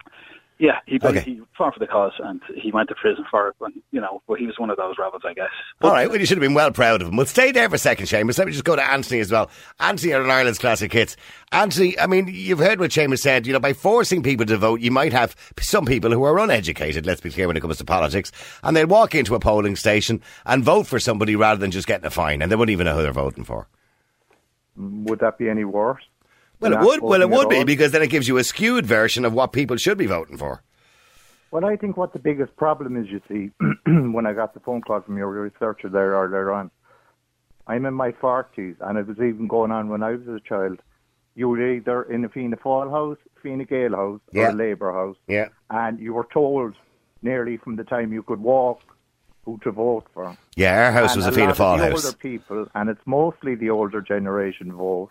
[0.58, 1.22] Yeah he Okay.
[1.22, 3.56] he fought for the cause, and he went to prison for it.
[3.60, 5.50] When you know, but he was one of those rebels, I guess.
[5.82, 7.18] All right, well, you should have been well proud of him.
[7.18, 8.38] Well, stay there for a second, Seamus.
[8.38, 9.50] Let me just go to Anthony as well.
[9.80, 11.15] Anthony are in Ireland's classic hits.
[11.52, 13.46] Anthony, I mean, you've heard what Seamus said.
[13.48, 17.06] You know, by forcing people to vote, you might have some people who are uneducated,
[17.06, 18.32] let's be clear, when it comes to politics,
[18.63, 22.06] and they'll walk into a polling station and vote for somebody rather than just getting
[22.06, 23.68] a fine, and they wouldn't even know who they're voting for.
[24.78, 26.04] Would that be any worse?
[26.60, 27.02] Well, it would.
[27.02, 27.65] Well, it would be all?
[27.65, 30.62] because then it gives you a skewed version of what people should be voting for.
[31.52, 33.52] Well, I think what the biggest problem is, you see,
[34.12, 36.70] when I got the phone call from your researcher there earlier on,
[37.68, 40.80] I'm in my 40s, and it was even going on when I was a child.
[41.36, 44.48] You were either in a Fianna Fáil house, Fine Gael house, Yeah.
[44.48, 45.50] or a Labour house, Yeah.
[45.70, 46.76] and you were told
[47.22, 48.80] nearly from the time you could walk
[49.46, 50.36] who to vote for.
[50.56, 52.06] Yeah, our house And was a a Fianna Fáil house.
[52.06, 55.10] older people, and it's mostly the older generation vote,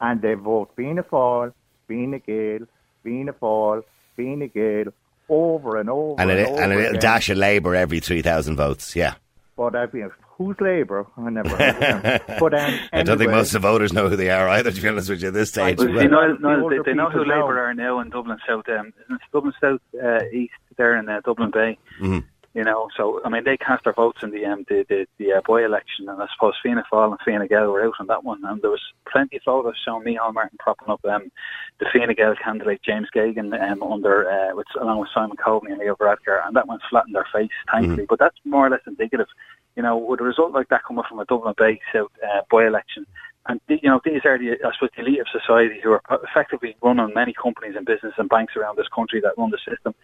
[0.00, 1.52] and they vote Fianna Fáil,
[1.88, 2.66] Fine Gael,
[3.02, 3.82] Fianna Fáil,
[4.16, 4.92] Fine Gael,
[5.28, 7.00] over and over And and, a, over and a little again.
[7.00, 9.14] dash of Labour every 3,000 votes, yeah.
[9.56, 11.06] But I've been, who's Labour?
[11.18, 12.20] I never heard of them.
[12.40, 14.80] But um, I don't think most of the voters know who they are either, to
[14.80, 15.76] be honest with you, at this stage.
[15.78, 17.20] Well, Well, they know, no, older they, they know who.
[17.20, 18.66] Labour are now in Dublin South.
[18.70, 21.78] Um, isn't it Dublin South uh, East there in uh, Dublin Bay?
[22.00, 22.24] Mhm.
[22.52, 25.34] You know, so I mean, they cast their votes in the um, the the, the
[25.34, 28.24] uh, by election, and I suppose Fianna Fáil and Fine Gael were out on that
[28.24, 31.30] one, and there was plenty of photos showing Micheál Martin propping up um,
[31.78, 35.78] the Fine Gael candidate James Geoghegan um, under uh, with, along with Simon Coveney and
[35.78, 38.06] Leo Varadkar, and that one flattened their face, thankfully.
[38.08, 39.28] But that's more or less indicative.
[39.76, 42.40] You know, would a result like that come up from a Dublin Bay South uh,
[42.50, 43.06] by election?
[43.46, 46.74] And you know, these are the I suppose the elite of society who are effectively
[46.82, 49.94] running many companies and business and banks around this country that run the system,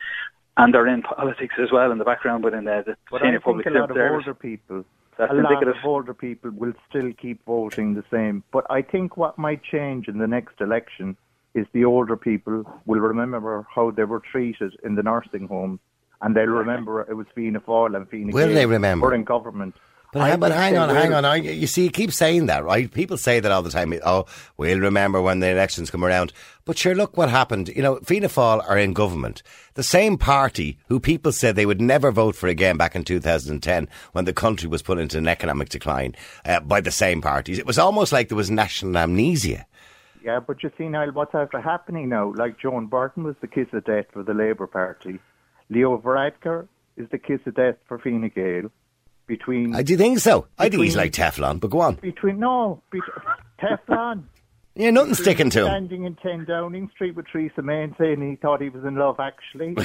[0.56, 3.32] and they're in politics as well in the background within the, the But I senior
[3.40, 4.24] think public a lot of service.
[4.26, 4.84] older people,
[5.18, 8.42] That's a lot of older people will still keep voting the same.
[8.52, 11.16] But I think what might change in the next election
[11.54, 15.80] is the older people will remember how they were treated in the nursing homes,
[16.22, 19.06] and they'll remember it was Fianna Fáil and Fianna Will Gael they remember?
[19.06, 19.74] were in government.
[20.16, 21.24] But, I hang- but hang on, hang on.
[21.26, 22.90] I, you see, you keep saying that, right?
[22.90, 23.92] People say that all the time.
[24.04, 24.24] Oh,
[24.56, 26.32] we'll remember when the elections come around.
[26.64, 27.68] But sure, look what happened.
[27.68, 29.42] You know, Fianna Fáil are in government.
[29.74, 33.88] The same party who people said they would never vote for again back in 2010
[34.12, 37.58] when the country was put into an economic decline uh, by the same parties.
[37.58, 39.66] It was almost like there was national amnesia.
[40.24, 42.32] Yeah, but you see, Niall, what's after happening now?
[42.34, 45.20] Like Joan Burton was the kiss of death for the Labour Party.
[45.68, 48.70] Leo Varadkar is the kiss of death for Fine Gael.
[49.26, 50.46] Between I do think so.
[50.58, 51.96] I think he's like Teflon, but go on.
[51.96, 53.00] between no, bet
[53.60, 54.24] Teflon.
[54.78, 55.66] Yeah, nothing sticking to him.
[55.68, 58.96] Standing in 10 Downing Street with Theresa May and saying he thought he was in
[58.96, 59.74] love, actually.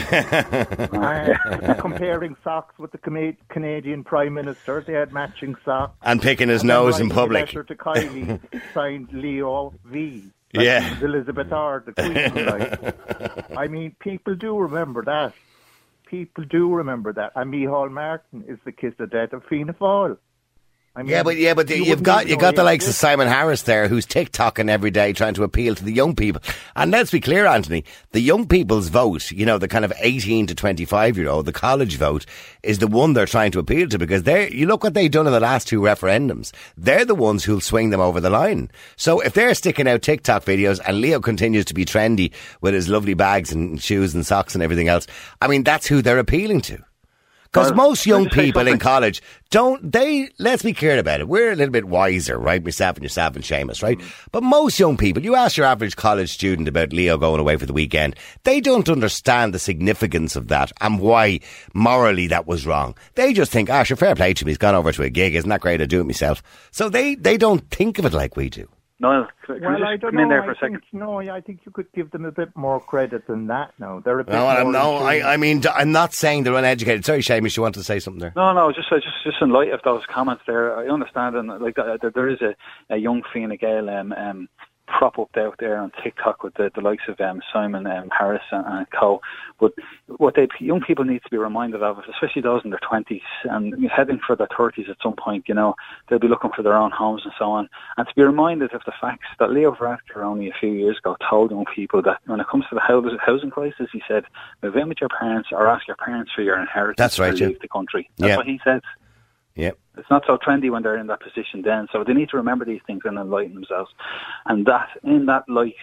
[0.92, 4.84] uh, comparing socks with the Cana- Canadian Prime Minister.
[4.86, 5.96] They had matching socks.
[6.02, 7.48] And picking his And nose in public.
[7.48, 8.42] letter to Kylie
[8.74, 10.26] signed Leo V.
[10.54, 11.00] Yeah.
[11.02, 12.46] Elizabeth R, the Queen.
[12.46, 13.58] Like.
[13.58, 15.34] I mean, people do remember that.
[16.12, 17.32] People do remember that.
[17.36, 20.18] And Micheál Martin is the kiss of death of Fianna Fáil.
[20.94, 22.94] I mean, Yeah, but yeah, but you you've got you got the likes of.
[22.94, 26.42] Simon Harris there, who's TikToking every day, trying to appeal to the young people.
[26.76, 30.48] And let's be clear, Anthony, the young people's vote, you know, the kind of eighteen
[30.48, 32.26] to twenty-five year old, the college vote,
[32.62, 35.28] is the one they're trying to appeal to because they you look what they've done
[35.28, 36.52] in the last two referendums.
[36.76, 38.70] They're the ones who'll swing them over the line.
[38.98, 42.90] So if they're sticking out TikTok videos and Leo continues to be trendy with his
[42.90, 45.08] lovely bags and shoes and socks and everything else,
[45.42, 46.84] I mean that's who they're appealing to.
[47.52, 51.28] Because most young people in college don't they let's be clear about it.
[51.28, 52.64] We're a little bit wiser right?
[52.64, 54.00] Myself and yourself and Seamus right?
[54.32, 57.66] But most young people you ask your average college student about Leo going away for
[57.66, 61.40] the weekend they don't understand the significance of that and why
[61.74, 62.96] morally that was wrong.
[63.16, 64.52] They just think ah sure fair play to me.
[64.52, 65.36] He's gone over to a gig.
[65.36, 65.82] Isn't that great?
[65.82, 66.42] I do it myself.
[66.72, 68.70] So they they don't think of it like we do
[69.02, 70.30] Niall, can we Well, just I don't in know.
[70.30, 70.82] there for I a second?
[70.92, 73.74] think, no, I think you could give them a bit more credit than that.
[73.80, 74.52] Now they're a bit no, more.
[74.52, 75.34] I'm, no I.
[75.34, 78.34] I mean I'm not saying they're uneducated sorry Seamus you want to say something there
[78.36, 81.48] No, no, just uh, just just in light of those comments there, I understand and
[81.62, 82.56] like uh, there- there is a,
[82.94, 84.50] a young Fine Gael um, um,
[84.98, 88.44] prop up out there on TikTok with the, the likes of um, Simon um, Harris
[88.52, 89.22] and, and co.
[89.60, 89.74] But
[90.18, 93.90] what they young people need to be reminded of, especially those in their twenties and
[93.90, 95.76] heading for their thirties at some point, you know,
[96.10, 98.82] they'll be looking for their own homes and so on, and to be reminded of
[98.86, 102.40] the facts that Leo Varadkar only a few years ago told young people that when
[102.40, 102.82] it comes to the
[103.20, 104.24] housing crisis, he said,
[104.62, 107.38] move in with your parents or ask your parents for your inheritance That's right, or
[107.38, 107.48] yeah.
[107.48, 108.10] leave the country.
[108.18, 108.38] That's Yeah.
[108.38, 108.82] what he said.
[109.56, 111.88] yeah It's not so trendy when they're in that position then.
[111.92, 113.92] So they need to remember these things and enlighten themselves.
[114.46, 115.76] And that, in that light,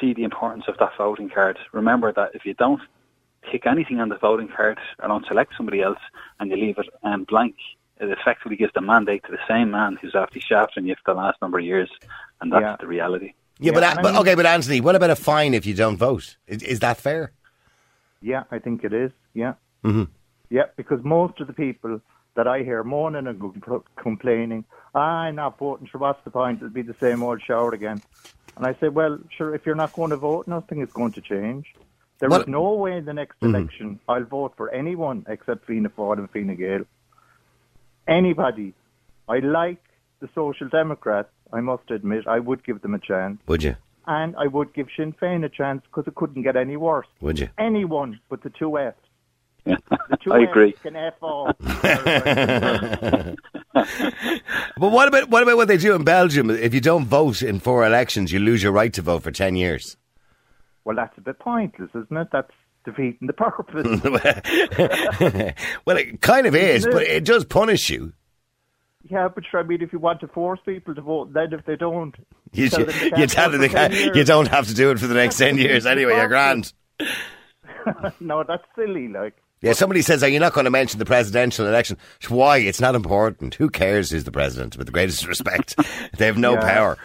[0.00, 1.58] see the importance of that voting card.
[1.72, 2.80] Remember that if you don't
[3.50, 5.98] tick anything on the voting card or don't select somebody else
[6.40, 7.54] and you leave it um, blank,
[8.00, 11.20] it effectively gives the mandate to the same man who's after shafting you for the
[11.20, 11.90] last number of years.
[12.40, 12.76] And that's Yeah.
[12.80, 13.34] the reality.
[13.60, 15.74] yeah, but, Yeah, that- I but okay but Anthony what about a fine if you
[15.74, 17.30] don't vote is, is that fair
[18.20, 19.12] Yeah, I think it is.
[19.34, 19.54] Yeah.
[19.84, 20.04] Mm-hmm.
[20.50, 22.00] Yeah, because most of the people
[22.34, 26.58] that I hear moaning and compl- complaining, I'm not voting, sure, what's the point?
[26.58, 28.02] It'll be the same old shower again.
[28.56, 31.20] And I say, well, sure, if you're not going to vote, nothing is going to
[31.20, 31.74] change.
[32.18, 33.54] There is Well- no way in the next mm-hmm.
[33.54, 36.84] election I'll vote for anyone except Fianna Fáil and Fine Gael.
[38.06, 38.74] Anybody.
[39.28, 39.82] I like
[40.20, 42.26] the Social Democrats, I must admit.
[42.26, 43.40] I would give them a chance.
[43.46, 46.76] would you And I would give Sinn Féin a chance because it couldn't get any
[46.76, 48.96] worse would you anyone but the two Fs.
[49.64, 50.72] The two I Fs agree.
[50.82, 51.56] Can F off.
[54.76, 56.50] But what about what about what they do in Belgium?
[56.50, 59.56] If you don't vote in four elections, you lose your right to vote for ten
[59.56, 59.96] years.
[60.84, 62.28] well, that's a bit pointless, isn't it?
[62.32, 62.50] That's
[62.84, 63.86] defeating the purpose.
[65.86, 67.08] well, it kind of is, Isn't but it?
[67.10, 68.12] it does punish you.
[69.10, 71.64] yeah, but sure, I mean, if you want to force people to vote, then if
[71.64, 72.14] they don't,
[72.52, 74.98] You, tell them they you tell them they can't, you don't have to do it
[74.98, 76.14] for the next ten years anyway.
[76.16, 76.72] You're grand.
[78.20, 79.08] no, that's silly.
[79.08, 81.96] Like, Yeah, somebody says, "Are you not going to mention the presidential election?"
[82.28, 82.58] Why?
[82.58, 83.54] It's not important.
[83.54, 84.76] Who cares who's the president?
[84.76, 85.76] With the greatest respect,
[86.18, 86.60] they have no Yeah.
[86.60, 86.98] power.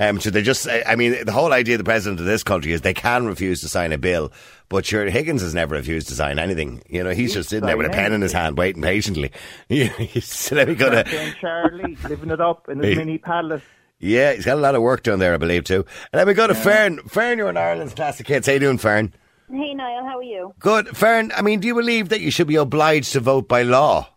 [0.00, 2.70] Um, so they just, I mean, the whole idea of the president of this country
[2.72, 4.30] is they can refuse to sign a bill,
[4.68, 6.82] but sure, Higgins has never refused to sign anything.
[6.88, 9.32] You know, he's just sitting there with a pen in his hand, waiting patiently.
[9.68, 11.34] He's let me go to.
[11.40, 13.62] Charlie living it up in his mini palace.
[13.98, 15.84] Yeah, he's got a lot of work done there, I believe, too.
[16.12, 16.98] And then we go to Fern.
[17.08, 18.46] Fern, you're in Ireland's classic kids.
[18.46, 19.12] How you doing, Fern?
[19.50, 20.54] Hey Niall, how are you?
[20.58, 20.96] Good.
[20.96, 24.08] Fern, I mean, do you believe that you should be obliged to vote by law?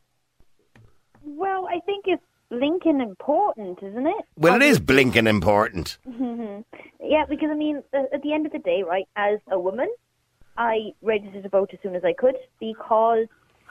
[1.23, 4.25] Well, I think it's Lincoln important, isn't it?
[4.35, 5.97] Well, it is blinking important.
[7.03, 9.89] Yeah, because I mean, at the end of the day, right, as a woman,
[10.57, 13.25] I registered to vote as soon as I could because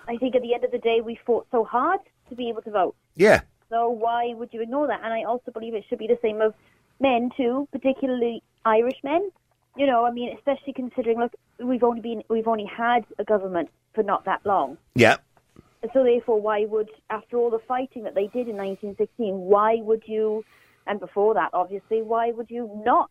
[0.09, 2.61] I think at the end of the day, we fought so hard to be able
[2.62, 2.96] to vote.
[3.14, 3.40] Yeah.
[3.70, 5.01] So why would you ignore that?
[5.03, 6.53] And I also believe it should be the same of
[7.01, 9.31] men too, particularly Irish men.
[9.76, 13.70] You know, I mean, especially considering look, we've only been we've only had a government
[13.94, 14.78] for not that long.
[14.94, 15.16] Yeah.
[15.94, 20.02] So therefore, why would, after all the fighting that they did in 1916, why would
[20.06, 20.44] you,
[20.87, 23.11] and before that, obviously, why would you not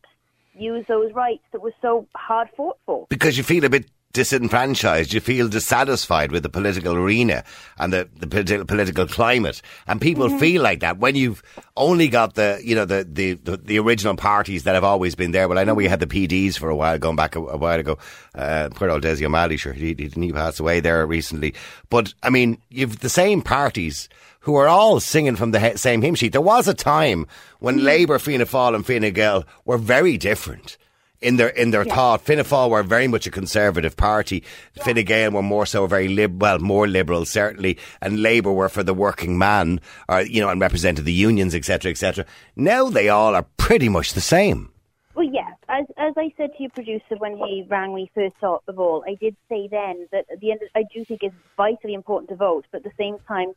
[0.53, 3.07] use those rights that were so hard fought for?
[3.09, 7.43] because you feel a bit disenfranchised, you feel dissatisfied with the political arena
[7.77, 9.61] and the, the politi- political climate.
[9.87, 11.43] And people feel like that when you've
[11.77, 15.31] only got the, you know, the, the, the, the original parties that have always been
[15.31, 15.47] there.
[15.47, 17.79] Well, I know we had the PDs for a while, going back a, a while
[17.79, 17.97] ago.
[18.33, 21.53] Uh, poor old Desi O'Malley, sure, he, he, he passed away there recently.
[21.89, 24.09] But, I mean, you've the same parties
[24.41, 26.31] who are all singing from the he- same hymn sheet.
[26.31, 27.27] There was a time
[27.59, 30.77] when Labour, Fianna Fáil and Fine Gael were very different
[31.21, 32.21] in their in their thought.
[32.21, 34.43] Fianna Fáil were very much a conservative party.
[34.81, 38.83] Fine Gael were more so very lib, well, more liberal certainly, and Labour were for
[38.83, 42.25] the working man, or you know, and represented the unions, etc., etc.
[42.55, 44.71] Now they all are pretty much the same.
[45.15, 48.79] Well, yeah, as as I said to your producer when he rang me first of
[48.79, 51.93] all, I did say then that at the end, of, I do think it's vitally
[51.93, 53.53] important to vote, but at the same time,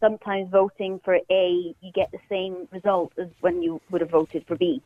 [0.00, 4.46] sometimes voting for A, you get the same result as when you would have voted
[4.46, 4.82] for B.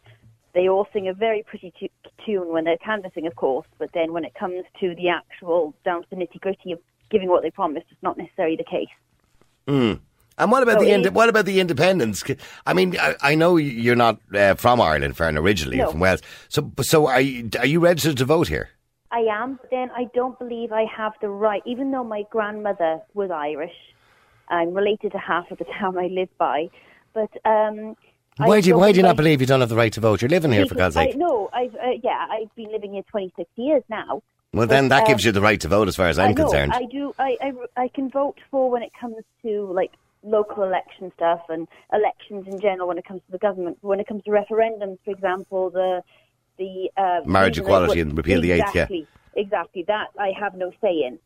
[0.59, 1.89] They all sing a very pretty tu-
[2.27, 6.03] tune when they're canvassing, of course, but then when it comes to the actual down
[6.03, 8.95] to the nitty gritty of giving what they promised, it's not necessarily the case.
[9.69, 12.25] And what about So the ind- what about the independents?
[12.67, 15.93] I mean, I, I know you're not uh, from Ireland, Fern, originally you're No.
[15.93, 16.23] from Wales.
[16.49, 18.71] So, so are you, are you registered to vote here?
[19.13, 23.01] I am, but then I don't believe I have the right, even though my grandmother
[23.15, 23.79] was Irish.
[24.49, 26.69] I'm related to half of the town I live by,
[27.15, 27.97] but um,
[28.39, 30.23] Why do you, why do you not believe you don't have the right to vote?
[30.23, 31.15] You're living here for God's sake.
[31.15, 34.23] I, no, I've uh, yeah, I've been living here 26 years now.
[34.53, 36.45] well, then that gives you the right to vote, as far as I'm I know,
[36.45, 36.73] concerned.
[36.73, 37.15] I do.
[37.19, 41.67] I, I I can vote for when it comes to like local election stuff and
[41.93, 42.89] elections in general.
[42.89, 46.03] When it comes to the government, when it comes to referendums, for example, the
[46.59, 48.83] the uh, Marriage equality and repeal the eighth, yeah.
[48.83, 49.85] Exactly, exactly.
[49.89, 51.19] That I have no say in.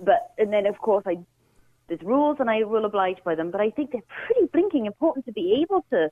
[0.00, 1.18] But and then of course I
[1.88, 3.50] there's rules and I will oblige by them.
[3.50, 6.10] But I think they're pretty blinking important to be able to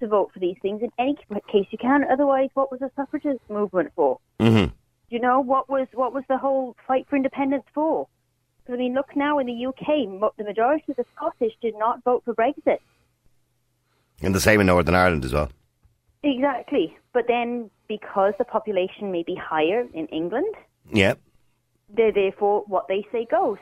[0.00, 1.16] to vote for these things in any
[1.50, 2.04] case you can.
[2.08, 4.18] Otherwise, what was the suffragist movement for?
[4.38, 4.70] Mhm.
[5.10, 8.06] You know what was what was the whole fight for independence for?
[8.64, 12.04] 'Cause, I mean, look now in the UK, the majority of the Scottish did not
[12.04, 12.78] vote for Brexit.
[14.22, 15.48] And the same in Northern Ireland as well.
[16.22, 20.54] Exactly, but then because the population may be higher in England,
[20.92, 21.14] Yeah.
[21.88, 23.58] they're therefore what they say goes.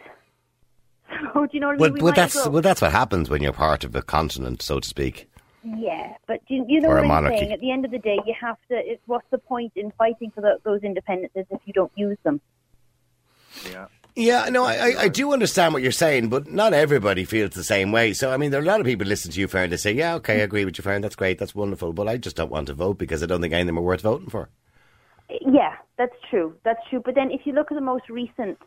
[1.20, 1.94] So oh, do you know what I Well, mean?
[1.94, 4.81] We well, that's well- well, that's what happens when you're part of a continent, so
[4.81, 5.29] to speak.
[5.64, 7.38] Yeah, but you, you know Or what I'm monarchy.
[7.38, 7.52] saying.
[7.52, 8.76] At the end of the day, you have to.
[8.76, 12.40] It's, what's the point in fighting for the, those independences if you don't use them?
[13.72, 13.87] Yeah.
[14.18, 17.62] Yeah, no, I, I, I do understand what you're saying, but not everybody feels the
[17.64, 18.14] same way.
[18.14, 19.92] So, I mean, there are a lot of people listen to you, Fern, they say,
[19.92, 22.50] yeah, okay, I agree with you, Fern, that's great, that's wonderful, but I just don't
[22.50, 24.48] want to vote because I don't think any of them are worth voting for.
[25.42, 26.55] Yeah, that's true.
[26.64, 27.02] That's true.
[27.05, 28.59] But then, if you look at the most recent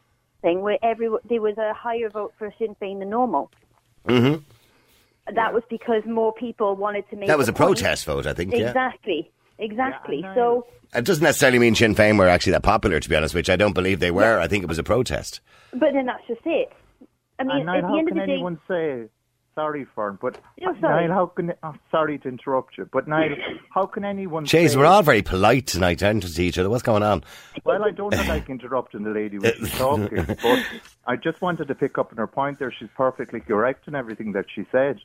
[0.41, 3.51] thing, where every there was a higher vote for Sinn Féin than normal.
[4.07, 4.43] Mm-hmm.
[5.35, 7.27] That was because more people wanted to make.
[7.27, 7.77] That was a point.
[7.77, 8.69] protest vote, I think, yeah.
[8.69, 9.31] Exactly.
[9.59, 10.21] Exactly.
[10.21, 13.35] Yeah, so It doesn't necessarily mean Sinn Féin were actually that popular, to be honest,
[13.35, 14.39] which I don't believe they were.
[14.39, 15.41] I think it was a protest.
[15.71, 16.71] But then that's just it.
[17.37, 19.05] I mean, And Niall, at the how end of the day, anyone say,
[19.59, 21.07] sorry, Fern, but No, sorry.
[21.07, 23.35] Niall, how can, oh, sorry to interrupt you, but Niall,
[23.75, 26.69] how can anyone Jeez, we're all very polite tonight, aren't we, to each other?
[26.69, 27.23] What's going on?
[27.65, 30.65] well, I don't like interrupting the lady when she's talking, but
[31.05, 32.71] I just wanted to pick up on her point there.
[32.71, 34.99] She's perfectly correct in everything that she said.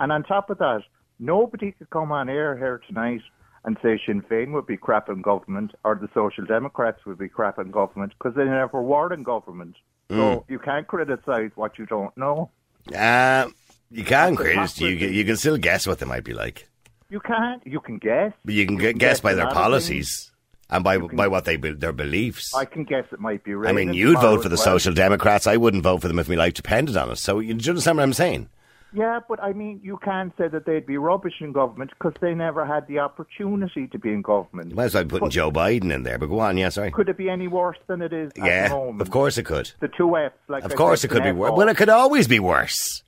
[0.00, 0.84] And on top of that,
[1.18, 3.20] nobody could come on air here tonight
[3.64, 7.28] and say Sinn Féin would be crap in government or the Social Democrats would be
[7.28, 9.76] crap in government because they never were in government.
[10.10, 12.50] So you can't criticise what you don't know.
[12.96, 13.48] Uh,
[13.90, 14.80] you can, Chris.
[14.80, 16.68] You, you can still guess what they might be like.
[17.10, 17.66] You can't.
[17.66, 18.32] You can guess.
[18.44, 20.30] But you can You gu- can guess guess by their policies
[20.70, 22.54] and by, can- by what they be- their beliefs.
[22.54, 24.64] I can guess it might be I mean, you'd vote for the well.
[24.64, 25.46] Social Democrats.
[25.46, 27.16] I wouldn't vote for them if my life depended on it.
[27.16, 28.48] So, you, do you understand what I'm saying?
[28.90, 32.32] Yeah, but I mean, you can't say that they'd be rubbish in government because they
[32.34, 34.70] never had the opportunity to be in government.
[34.70, 36.18] You might as well be putting But- Joe Biden in there.
[36.18, 36.90] But go on, yeah, sorry.
[36.90, 39.00] Could it be any worse than it is at Yeah, the moment?
[39.02, 39.70] of course it could.
[39.80, 41.52] The two Fs, like Of I course it could be worse.
[41.54, 43.02] Well, it could always be worse.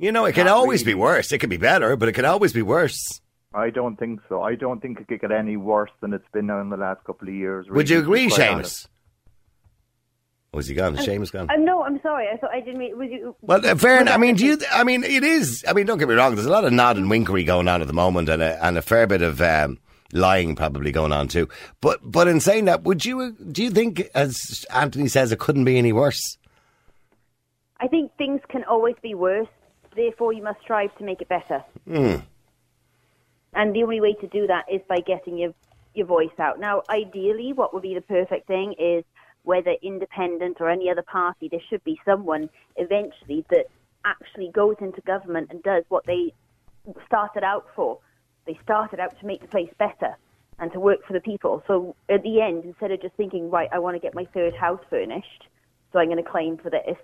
[0.00, 1.30] You know, it can Not always be worse.
[1.30, 3.20] It could be better, but it can always be worse.
[3.52, 4.42] I don't think so.
[4.42, 7.04] I don't think it could get any worse than it's been now in the last
[7.04, 7.66] couple of years.
[7.68, 8.54] Would you really, to be agree, quite Seamus?
[8.54, 8.88] honest.
[10.54, 10.96] Was he gone?
[10.96, 11.50] Seamus gone?
[11.50, 12.28] uh, no, I'm sorry.
[12.32, 12.96] I thought I didn't mean.
[12.96, 13.36] Was you?
[13.42, 14.02] Well, uh, fair.
[14.02, 14.58] was I mean, do you?
[14.72, 15.64] I mean, it is.
[15.68, 16.34] I mean, don't get me wrong.
[16.34, 18.78] There's a lot of nod and winkery going on at the moment, and a, and
[18.78, 19.78] a fair bit of um,
[20.12, 21.48] lying probably going on too.
[21.82, 25.64] But but in saying that, would you do you think, as Anthony says, it couldn't
[25.66, 26.38] be any worse?
[27.80, 29.46] I think things can always be worse.
[29.94, 31.64] Therefore, you must strive to make it better.
[31.84, 32.16] Hmm.
[33.52, 35.54] And the only way to do that is by getting your
[35.94, 36.60] your voice out.
[36.60, 39.04] Now, ideally, what would be the perfect thing is
[39.42, 43.66] whether independent or any other party, there should be someone eventually that
[44.04, 46.32] actually goes into government and does what they
[47.06, 47.98] started out for.
[48.46, 50.16] They started out to make the place better
[50.58, 51.62] and to work for the people.
[51.66, 54.54] So at the end, instead of just thinking, right, I want to get my third
[54.54, 55.48] house furnished,
[55.92, 56.96] so I'm going to claim for this.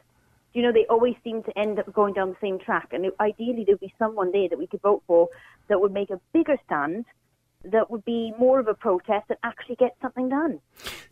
[0.57, 2.89] You know, they always seem to end up going down the same track.
[2.93, 5.29] And ideally, there'd be someone there that we could vote for
[5.69, 7.05] that would make a bigger stand,
[7.71, 10.59] that would be more of a protest and actually get something done.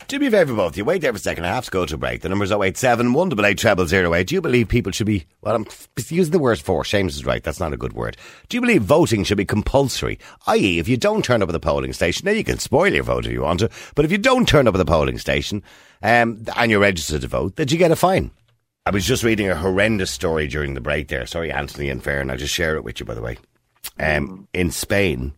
[0.08, 0.78] Do me a favour, both.
[0.78, 1.44] You wait there for a second.
[1.44, 2.22] I have to go to break.
[2.22, 4.26] The number's 087 188 0008.
[4.26, 5.66] Do you believe people should be, well, I'm
[6.08, 8.16] using the word for, Seamus is right, that's not a good word.
[8.48, 10.18] Do you believe voting should be compulsory?
[10.46, 13.04] I.e., if you don't turn up at the polling station, now you can spoil your
[13.04, 15.62] vote if you want to, but if you don't turn up at the polling station
[16.02, 18.30] um, and you're registered to vote, that you get a fine.
[18.86, 21.24] I was just reading a horrendous story during the break there.
[21.26, 23.38] Sorry, Anthony and Fair, and I'll just share it with you, by the way.
[23.98, 25.32] Um, in Spain,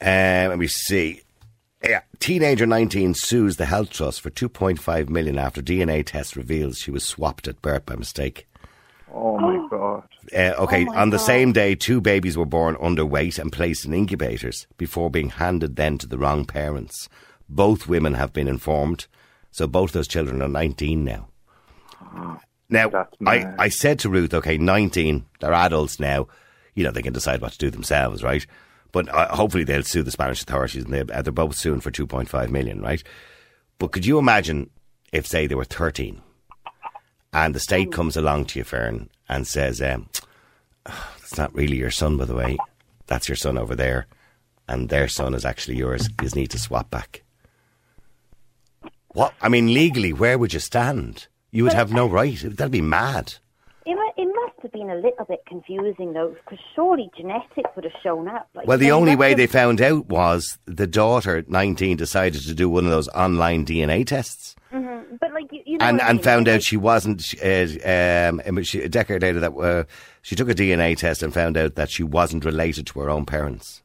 [0.00, 1.22] um, let me see.
[1.84, 6.90] Yeah, teenager 19 sues the health trust for 2.5 million after DNA test reveals she
[6.90, 8.48] was swapped at birth by mistake.
[9.14, 10.02] Oh my god.
[10.36, 11.24] Uh, okay, Oh my on the God.
[11.24, 15.96] same day, two babies were born underweight and placed in incubators before being handed then
[15.98, 17.08] to the wrong parents.
[17.48, 19.06] Both women have been informed,
[19.52, 21.28] so both those children are 19 now.
[22.70, 23.54] Now, I.
[23.58, 26.28] I said to Ruth, okay, 19, they're adults now.
[26.74, 28.46] You know, they can decide what to do themselves, right?
[28.92, 31.90] But uh, hopefully they'll sue the Spanish authorities and they, uh, they're both suing for
[31.90, 33.02] 2.5 million, right?
[33.78, 34.70] But could you imagine
[35.12, 36.20] if, say, they were 13
[37.32, 40.08] and the state comes along to you, Fern, and says, um,
[41.18, 42.56] it's not really your son, by the way.
[43.06, 44.06] That's your son over there.
[44.66, 46.08] And their son is actually yours.
[46.22, 47.22] You need to swap back.
[49.08, 49.34] What?
[49.40, 51.26] I mean, legally, where would you stand?
[51.50, 52.38] You would have no right.
[52.42, 53.34] That'd be mad.
[53.86, 57.94] It, it must have been a little bit confusing though, because surely genetics would have
[58.02, 58.46] shown up.
[58.54, 62.68] Like, Well, the only way they found out was the daughter, 19, decided to do
[62.68, 64.56] one of those online DNA tests.
[64.70, 67.24] But like you, you know and I and mean, found like- out she wasn't.
[67.42, 69.84] Uh, um, she, a decade later, that uh,
[70.20, 73.24] she took a DNA test and found out that she wasn't related to her own
[73.24, 73.82] parents.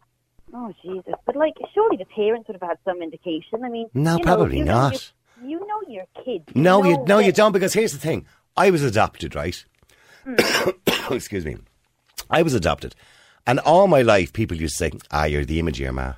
[0.53, 1.13] Oh Jesus!
[1.25, 3.63] But like, surely the parents would have had some indication.
[3.63, 5.13] I mean, No, probably know not.
[5.41, 6.05] your- You know your
[6.39, 6.55] kids.
[6.55, 7.51] No, you no, you don't.
[7.51, 8.25] Because here's the thing:
[8.57, 9.63] I was adopted, right?
[11.11, 11.57] Excuse me.
[12.29, 12.95] I was adopted,
[13.45, 16.13] and all my life, people used to say, "Ah, you're the image of your ma."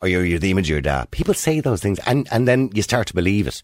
[0.00, 1.10] Or you're, you're the image of your dad.
[1.10, 3.62] People say those things, and, and then you start to believe it.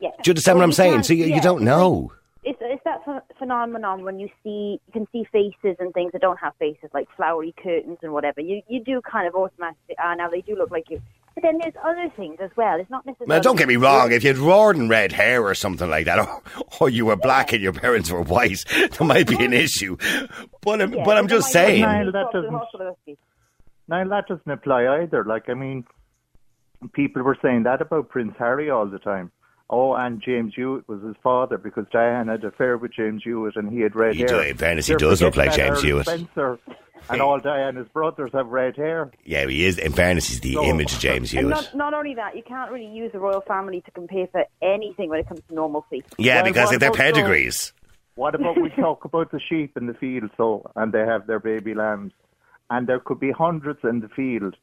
[0.00, 0.10] Yeah.
[0.22, 1.02] Do you understand Well, what I'm you saying?
[1.02, 2.12] So you, yeah, you don't know.
[2.44, 6.20] it's, it's that ph- phenomenon when you see you can see faces and things that
[6.22, 8.40] don't have faces, like flowery curtains and whatever.
[8.40, 9.96] You you do kind of automatically.
[9.98, 11.02] Ah, now they do look like you.
[11.34, 12.78] But then there's other things as well.
[12.78, 13.34] It's not necessarily.
[13.34, 14.12] Now, don't get me wrong.
[14.12, 16.42] If you had roared and red hair or something like that, or,
[16.80, 18.64] or you were black and your parents were white,
[18.98, 19.96] there might be an issue.
[20.60, 21.80] But I'm, Yeah, but I'm just saying.
[21.82, 22.98] Niall, that doesn't- hospital.
[23.88, 25.24] Now that doesn't apply either.
[25.24, 25.84] Like I mean,
[26.92, 29.30] people were saying that about Prince Harry all the time.
[29.70, 33.56] Oh, and James Hewitt was his father because Diane had an affair with James Hewitt
[33.56, 34.28] and he had red He hair.
[34.28, 36.06] do- in fairness, he does look like James Earl Hewitt.
[36.06, 36.58] Spencer
[37.10, 39.10] and all Diana's brothers have red hair.
[39.24, 39.78] Yeah, he is.
[39.78, 40.64] In fairness, he's the No.
[40.64, 41.48] image of James Hewitt.
[41.48, 45.08] not, not only that, you can't really use the royal family to compare for anything
[45.10, 46.02] when it comes to normalcy.
[46.18, 47.72] Yeah, Well, because of their pedigrees.
[48.14, 51.40] What about we talk about the sheep in the field, so and they have their
[51.40, 52.12] baby lambs,
[52.70, 54.54] and there could be hundreds in the field,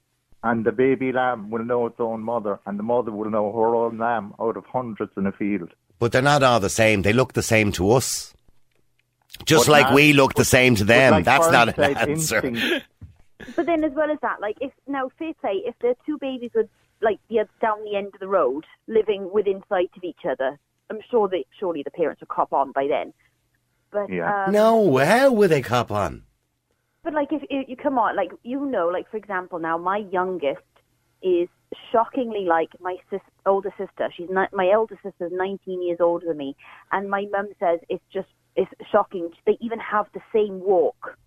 [0.43, 3.75] and the baby lamb will know its own mother, and the mother will know her
[3.75, 5.69] own lamb out of hundreds in a field.
[5.97, 7.01] But they're not all the same.
[7.01, 8.33] They look the same to us.
[9.45, 11.11] Just But like not- we look the same to them.
[11.11, 12.45] like That's not an answer.
[12.45, 12.85] instinct.
[13.55, 16.51] But then, as well as that, like if now, fair play, if the two babies
[16.53, 16.67] were
[17.01, 20.59] like the, down the end of the road, living within sight of each other,
[20.89, 23.13] I'm sure that surely the parents would cop on by then.
[23.91, 24.45] But Yeah.
[24.47, 26.23] um, No, how would they cop on?
[27.01, 29.97] But like, if, if you come on, like you know, like for example, now my
[30.11, 30.59] youngest
[31.23, 31.47] is
[31.93, 34.11] shockingly like my sis- older sister.
[34.15, 36.55] She's not, my elder sister is 19 years older than me,
[36.91, 38.27] and my mum says it's just
[38.59, 39.31] it's shocking.
[39.45, 41.17] They even have the same walk.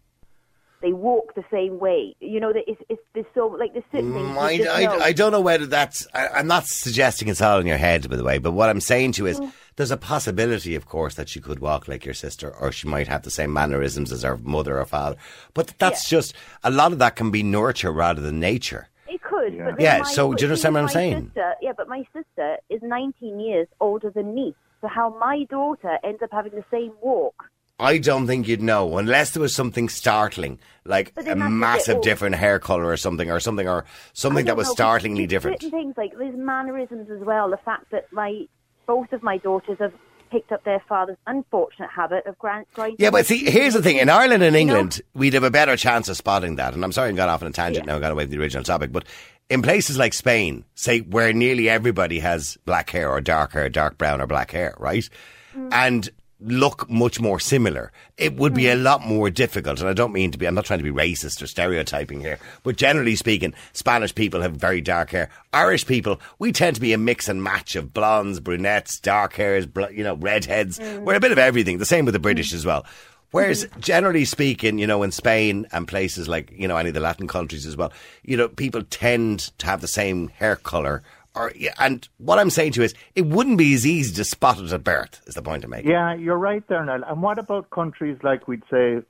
[0.83, 2.17] They walk the same way.
[2.19, 4.37] You know, that it's, it's there's so like there's certain things.
[4.37, 4.85] Mm, I.
[4.85, 6.09] I, I don't know whether that's.
[6.13, 8.39] I, I'm not suggesting it's all in your head, by the way.
[8.39, 9.41] But what I'm saying to you is,
[9.77, 13.07] there's a possibility, of course, that she could walk like your sister, or she might
[13.07, 15.17] have the same mannerisms as her mother or father.
[15.55, 18.89] But that's just a lot of that can be nurture rather than nature.
[19.07, 19.55] It could.
[19.55, 19.71] Yeah.
[19.71, 21.27] But Yeah, my- so do you see, understand what I'm saying?
[21.27, 24.55] Sister, yeah, but my sister is 19 years older than me.
[24.83, 27.45] So how my daughter ends up having the same walk?
[27.79, 31.45] I don't think you'd know unless there was something startling, like a then that's a
[31.45, 35.27] bit massive different hair color or something, or something, or something that was know, startlingly
[35.27, 35.61] different.
[35.61, 37.49] Things like there's mannerisms as well.
[37.51, 38.47] The fact that my
[38.87, 39.93] both of my daughters have
[40.31, 42.97] picked up their father's unfortunate habit of grinding.
[42.99, 43.99] Yeah, but see, here's the thing.
[43.99, 44.73] In Ireland and You know?
[44.75, 46.75] England, we'd have a better chance of spotting that.
[46.75, 47.93] And I'm sorry I got off on a tangent Yeah.
[47.93, 48.93] now, I got away from the original topic.
[48.93, 49.05] But
[49.51, 53.99] in places like Spain, say, where nearly everybody has black hair or dark hair, dark
[53.99, 55.09] brown or black hair, right?
[55.57, 55.69] Mm.
[55.73, 56.11] And
[56.45, 58.83] look much more similar, it would be a Mm.
[58.83, 59.79] lot more difficult.
[59.79, 62.41] And I don't mean to be, I'm not trying to be racist or stereotyping here,
[62.65, 65.29] but generally speaking, Spanish people have very dark hair.
[65.53, 69.67] Irish people, we tend to be a mix and match of blondes, brunettes, dark hairs,
[69.93, 70.81] you know, redheads.
[70.81, 71.03] Mm.
[71.03, 71.79] We're a bit of everything.
[71.79, 72.85] The same with the British as well.
[73.33, 77.01] Whereas, generally speaking, you know, in Spain and places like, you know, any of the
[77.01, 81.03] Latin countries as well, you know, people tend to have the same hair colour.
[81.35, 84.61] Or, and what I'm saying to you is, it wouldn't be as easy to spot
[84.61, 85.91] it at birth, is the point I'm making.
[85.91, 87.05] Yeah, you're right there, Niall.
[87.05, 89.01] And what about countries like we'd say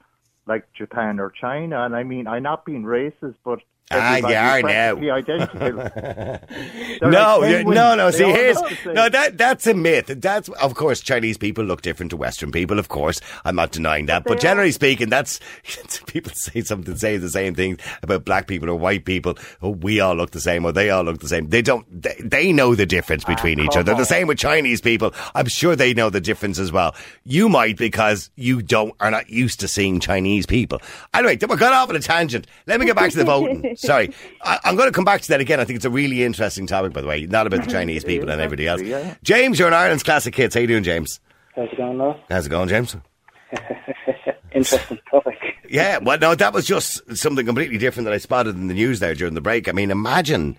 [0.47, 1.85] like Japan or China.
[1.85, 3.61] And I mean, I'm not being racist, but
[3.91, 5.15] Ah, you everybody's are now.
[5.17, 7.11] identical.
[7.11, 8.11] No, like no, no.
[8.11, 8.95] See, here's look the same.
[8.95, 9.09] no.
[9.09, 10.07] That that's a myth.
[10.07, 12.79] That's of course Chinese people look different to Western people.
[12.79, 14.25] Of course, I'm not denying that.
[14.25, 15.41] But they generally speaking, that's
[16.07, 19.37] people say something, say the same thing about black people or white people.
[19.61, 21.49] Oh, we all look the same, or they all look the same.
[21.49, 21.87] They don't.
[22.03, 23.95] They, they know the difference between each come other.
[23.95, 25.13] The same with Chinese people.
[25.35, 26.95] I'm sure they know the difference as well.
[27.25, 30.81] You might because you don't are not used to seeing Chinese people.
[31.13, 32.47] Anyway, we got off on a tangent.
[32.67, 33.72] Let me get back to the voting.
[33.77, 34.11] Sorry,
[34.43, 35.61] I, I'm going to come back to that again.
[35.61, 38.31] I think it's a really interesting topic, by the way, not about the Chinese people
[38.31, 38.83] and everybody else.
[38.83, 39.15] yeah.
[39.23, 40.55] James, you're in Ireland's classic hits.
[40.55, 41.21] How you doing, James?
[41.57, 42.19] How's it going, Law?
[42.31, 42.97] How's it going, James?
[44.55, 45.39] Interesting topic.
[45.69, 49.01] Yeah, well, no, that was just something completely different that I spotted in the news
[49.01, 49.69] there during the break.
[49.69, 50.57] I mean, imagine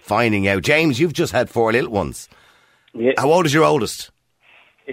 [0.00, 2.28] finding out, James, you've just had four little ones.
[2.94, 4.10] Yeah, How old is your oldest?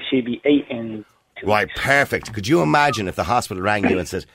[0.10, 1.04] she'd be eight in
[1.40, 1.80] two Right, weeks.
[1.82, 2.34] perfect.
[2.34, 4.26] Could you imagine if the hospital rang you and said,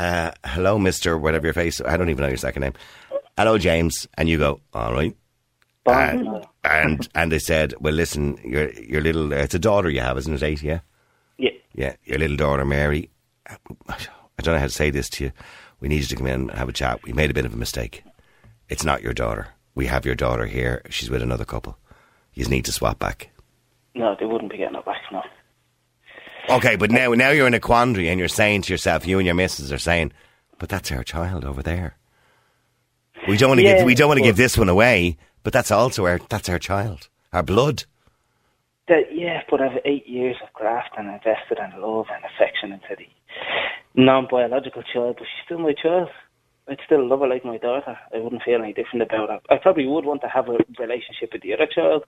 [0.00, 2.74] uh, "Hello, Mister, whatever your face, I don't even know your second name.
[3.36, 5.14] Hello, James," and you go, "All right,"
[5.86, 10.00] and and, and they said, "Well, listen, your your little, uh, it's a daughter you
[10.00, 10.42] have, isn't it?
[10.42, 10.80] Eight, yeah,
[11.38, 13.10] yeah, yeah, your little daughter Mary.
[13.46, 13.56] I
[14.42, 15.32] don't know how to say this to you.
[15.80, 17.02] We need you to come in and have a chat.
[17.04, 18.04] We made a bit of a mistake.
[18.68, 19.48] It's not your daughter.
[19.74, 20.82] We have your daughter here.
[20.88, 21.76] She's with another couple.
[22.34, 23.30] You need to swap back."
[23.94, 25.22] no, they wouldn't be getting it back, no.
[26.50, 29.26] Okay, but now now you're in a quandary and you're saying to yourself, you and
[29.26, 30.12] your missus are saying,
[30.58, 31.96] but that's our child over there.
[33.28, 35.52] We don't want to Yeah, give we don't want to give this one away, but
[35.52, 37.84] that's also our that's our child, our blood.
[38.88, 42.96] That, yeah, but I've eight years of graft and invested in love and affection into
[42.98, 43.06] the
[43.94, 46.08] non-biological child, but she's still my child.
[46.68, 47.98] I'd still love her like my daughter.
[48.14, 49.40] I wouldn't feel any different about her.
[49.48, 52.04] I probably would want to have a relationship with the other child,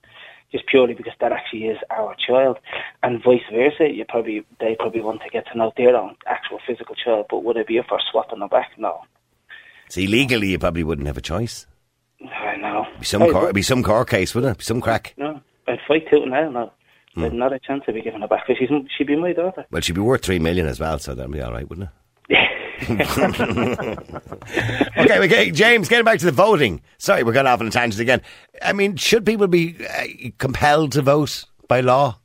[0.53, 2.59] just purely because that actually is our child,
[3.03, 3.91] and vice versa.
[3.93, 7.43] You probably they probably want to get to know their own actual physical child, but
[7.43, 8.71] would it be for swapping them back?
[8.79, 9.01] No.
[9.89, 11.67] See, legally you probably wouldn't have a choice.
[12.23, 12.87] I know.
[13.01, 14.59] Be some would- be some court case, wouldn't it?
[14.59, 15.15] Be some crack.
[15.17, 16.51] No, I'd fight tooth and nail.
[16.53, 16.73] No,
[17.15, 17.25] Hmm.
[17.25, 19.67] I'd not a chance to be giving her back because she's she'd be my daughter.
[19.71, 21.89] Well, she'd be worth three million as well, so that'd be all right, wouldn't
[22.29, 22.39] it?
[24.97, 26.81] Okay, okay, James, getting back to the voting.
[26.99, 28.21] Sorry, we're going off on a tangent again.
[28.61, 30.05] I mean, should people be uh,
[30.39, 32.19] compelled to vote by law?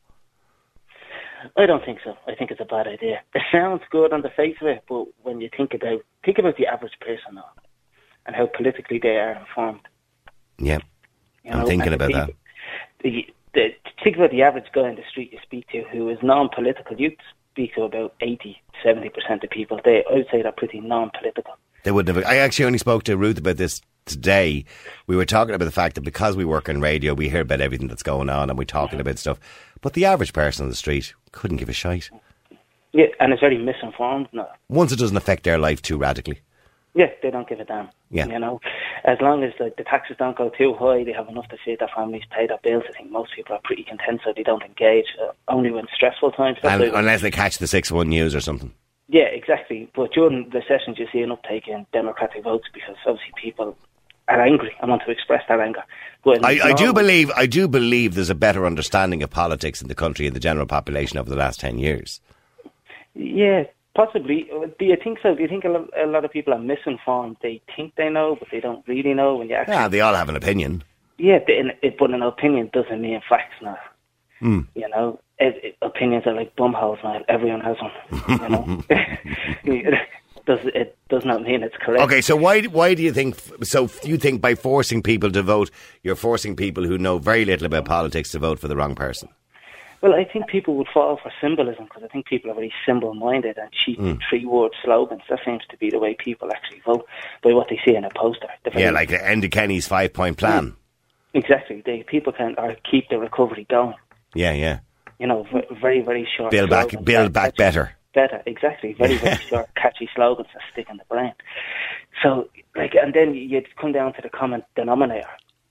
[1.56, 2.16] I don't think so.
[2.28, 3.22] I think it's a bad idea.
[3.34, 6.58] It sounds good on the face of it, but when you think about think about
[6.58, 7.46] the average person now,
[8.26, 9.80] and how politically they are informed.
[10.60, 10.80] Yeah,
[11.44, 12.28] You I'm thinking and the about that.
[12.28, 12.42] people-
[13.04, 16.18] The, the, think about the average guy in the street you speak to who is
[16.22, 17.00] non-political.
[17.00, 17.16] You
[17.58, 19.80] speak to about 80, 70 percent of people.
[19.84, 21.54] They, I would say, they're pretty non-political.
[21.84, 22.26] They wouldn't have.
[22.26, 24.66] I actually only spoke to Ruth about this today.
[25.08, 27.62] We were talking about the fact that because we work in radio, we hear about
[27.62, 29.40] everything that's going on and we're talking about stuff.
[29.82, 32.10] But the average person on the street couldn't give a shite.
[32.94, 34.50] Yeah, and it's very misinformed now.
[34.70, 36.42] Once it doesn't affect their life too radically.
[36.98, 37.90] Yeah, they don't give a damn.
[38.10, 38.26] Yeah.
[38.26, 38.60] You know,
[39.04, 41.78] as long as like, the taxes don't go too high, they have enough to feed
[41.78, 42.86] their families, pay their bills.
[42.90, 45.06] I think most people are pretty content, so they don't engage.
[45.22, 46.58] Uh, only when stressful times.
[46.64, 48.74] And, unless they catch the 6 1 news or something.
[49.10, 49.88] yeah, exactly.
[49.96, 53.78] But during the sessions, you see an uptake in Democratic votes because obviously people
[54.28, 55.84] are angry and want to express their anger.
[56.24, 59.88] But I, I do believe I do believe there's a better understanding of politics in
[59.88, 62.22] the country and the general population over the last 10 years.
[63.14, 63.66] Yeah,
[63.98, 64.48] possibly.
[64.80, 65.36] Do you think so?
[65.36, 67.36] Do you think a lot, a lot of people are misinformed?
[67.42, 69.36] They think they know, but they don't really know.
[69.36, 70.84] When you actually, Yeah, they all have an opinion.
[71.18, 71.40] yeah,
[72.00, 73.78] but an opinion doesn't mean facts now.
[74.40, 74.62] Hmm.
[74.76, 75.20] You know,
[75.82, 77.22] opinions are like bumholes now.
[77.28, 77.92] Everyone has one.
[78.30, 78.84] You know,
[79.64, 79.94] it
[80.46, 82.04] does it does not mean it's correct.
[82.04, 85.72] Okay, so why why do you think so you think by forcing people to vote
[86.04, 89.28] you're forcing people who know very little about politics to vote for the wrong person?
[90.02, 93.58] Well, I think people would fall for symbolism because I think people are very symbol-minded
[93.58, 94.14] and cheap Hmm.
[94.30, 95.24] three-word slogans.
[95.30, 97.06] That seems to be the way people actually vote
[97.44, 98.48] by what they see in a poster.
[98.76, 100.76] Yeah, like Enda Kenny's 5-point plan.
[101.34, 101.82] exactly.
[101.86, 103.96] They people can or keep the recovery going.
[104.36, 104.80] Yeah, yeah.
[105.20, 105.48] You know,
[105.82, 106.52] very very short.
[106.52, 107.92] Build back build back catchy- better.
[108.14, 108.94] Better, exactly.
[108.94, 111.34] Very very short, catchy slogans that stick in the brain.
[112.24, 115.30] So, like, and then you'd come down to the common denominator.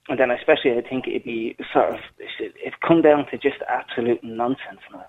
[0.09, 1.99] And then, especially, I think it'd be sort of
[2.39, 5.05] it'd come down to just absolute nonsense now,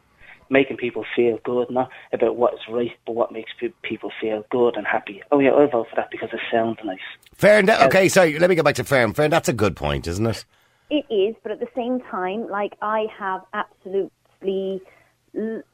[0.51, 4.77] making people feel good, not about what is right, but what makes people feel good
[4.77, 5.23] and happy.
[5.31, 6.99] Oh yeah, I'll vote for that because it sounds nice.
[7.35, 7.83] Fair enough.
[7.87, 9.13] Okay, sorry, let me go back to Fern.
[9.13, 10.45] Fern, that's a good point, isn't it?
[10.91, 14.83] It is, but at the same time, like I have absolutely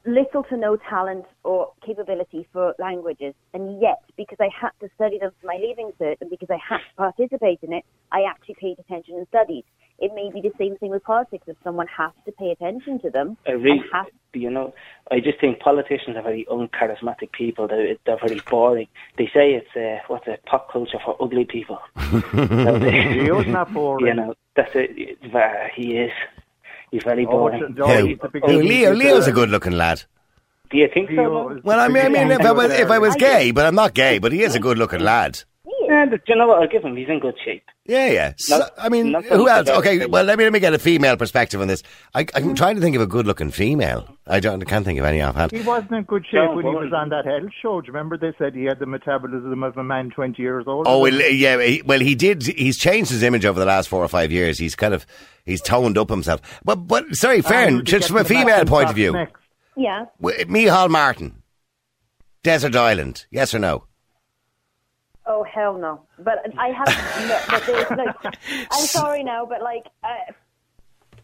[0.05, 5.17] little to no talent or capability for languages, and yet because I had to study
[5.17, 7.85] them for my leaving cert and because I had to participate in it,
[8.17, 9.65] I actually paid attention and studied.
[9.97, 11.45] It may be the same thing with politics.
[11.47, 14.73] If someone has to pay attention to them, I really, has you know,
[15.09, 17.67] I just think politicians are very uncharismatic people.
[17.69, 18.87] They're, they're very boring.
[19.17, 21.79] They say it's uh, what's a pop culture for ugly people.
[22.11, 22.19] So
[22.79, 24.07] they- He was not boring.
[24.07, 25.17] you know, that's it.
[25.33, 26.11] Uh, he is.
[26.91, 27.63] He's very Oh, boring.
[27.63, 28.05] it's- oh, Who?
[28.07, 28.63] he's the?
[28.71, 30.03] Leo, Leo's a good looking lad.
[30.71, 31.15] Do you think so?
[31.15, 31.57] Leo man?
[31.59, 33.75] is Well, I mean, I mean, if I was if I was gay, but I'm
[33.75, 35.41] not gay, but he is a good looking lad.
[36.05, 36.61] Yeah, but you know what?
[36.61, 36.95] I'll give him.
[36.95, 37.63] He's in good shape.
[37.85, 38.33] Yeah, yeah.
[38.37, 39.67] So, Not- I mean, who else?
[39.67, 39.77] bad.
[39.77, 41.83] Okay, well, let me let me get a female perspective on this.
[42.13, 44.07] I, I'm trying to think of a good-looking female.
[44.25, 45.51] I don't, I can't think of any offhand.
[45.51, 47.81] He wasn't in good shape No, when he was on that health show.
[47.81, 50.87] Do you remember they said he had the metabolism of a man 20 years old?
[50.87, 51.61] Oh, well, yeah.
[51.61, 52.43] He, well, he did.
[52.43, 54.57] He's changed his image over the last four or five years.
[54.57, 55.05] He's kind of
[55.45, 56.41] he's toned up himself.
[56.63, 59.35] But, but sorry, Ah, Fern, he just from a female point point of view, next.
[59.77, 60.05] Yeah.
[60.21, 61.43] w- Micheál Martin,
[62.43, 63.83] Desert Island, yes or no?
[65.27, 66.01] Oh hell no!
[66.19, 67.27] But I have.
[67.27, 68.37] no, but there's like,
[68.71, 70.31] I'm sorry now, but like, uh,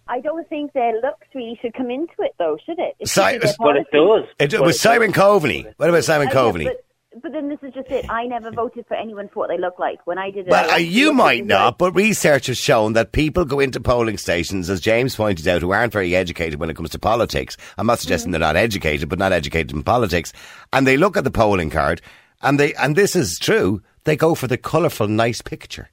[0.07, 2.95] I don't think their looks really should come into it, though, should it?
[2.99, 4.25] It Si- be their But it does.
[4.39, 5.21] It, But was it Simon does.
[5.21, 5.71] Coveney.
[5.77, 6.63] What about Simon yeah, Coveney?
[6.65, 6.83] but,
[7.21, 8.05] but then this is just it.
[8.09, 10.05] I never voted for anyone for what they look like.
[10.07, 13.11] When I did it, Well, I uh, you might not, but research has shown that
[13.11, 16.75] people go into polling stations, as James pointed out, who aren't very educated when it
[16.75, 17.55] comes to politics.
[17.77, 20.33] I'm not suggesting they're not educated, but not educated in politics.
[20.73, 22.01] And they look at the polling card,
[22.41, 25.89] and they, and this is true, they go for the colourful, nice picture.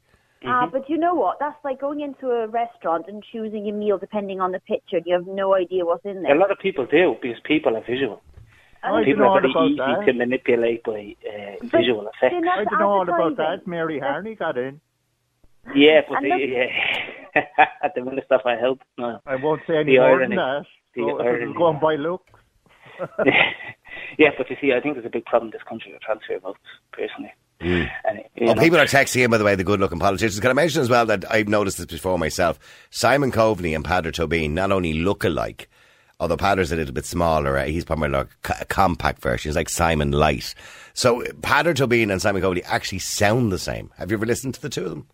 [0.47, 1.39] Ah, but you know what?
[1.41, 5.01] That's like going into a restaurant and choosing your meal depending on the picture.
[5.05, 6.35] You have no idea what's in there.
[6.35, 8.23] A lot of people do because people are visual.
[8.85, 10.07] I people don't know are very easy that.
[10.07, 12.49] to manipulate by uh, But visual they're effects.
[12.57, 13.67] I don't know all about that.
[13.67, 14.81] Mary Harney got in.
[15.75, 17.45] Yeah, but the, look- yeah.
[17.83, 18.81] at the minute stuff I help.
[18.97, 19.19] No.
[19.27, 20.37] I won't say any The more irony.
[20.37, 20.67] than that.
[20.95, 21.47] The So if it irony.
[21.49, 22.33] was going by looks.
[24.19, 26.39] yeah, but you see, I think there's a big problem in this country with transfer
[26.39, 26.59] votes,
[26.93, 27.33] personally.
[27.61, 30.39] And, you Oh, know, people are texting in, by the way, the good looking politicians.
[30.41, 32.59] Can I mention as well that I've noticed this before myself?
[32.91, 35.69] Simon Coveney and Padder Tobin not only look alike,
[36.21, 38.29] although Padder's a little bit smaller, uh, he's probably like
[38.61, 39.49] a compact version.
[39.51, 40.55] He's like Simon Light.
[40.95, 43.91] So Padder Tobin and Simon Coveney actually sound the same.
[43.99, 45.09] Have you ever listened to the two of them?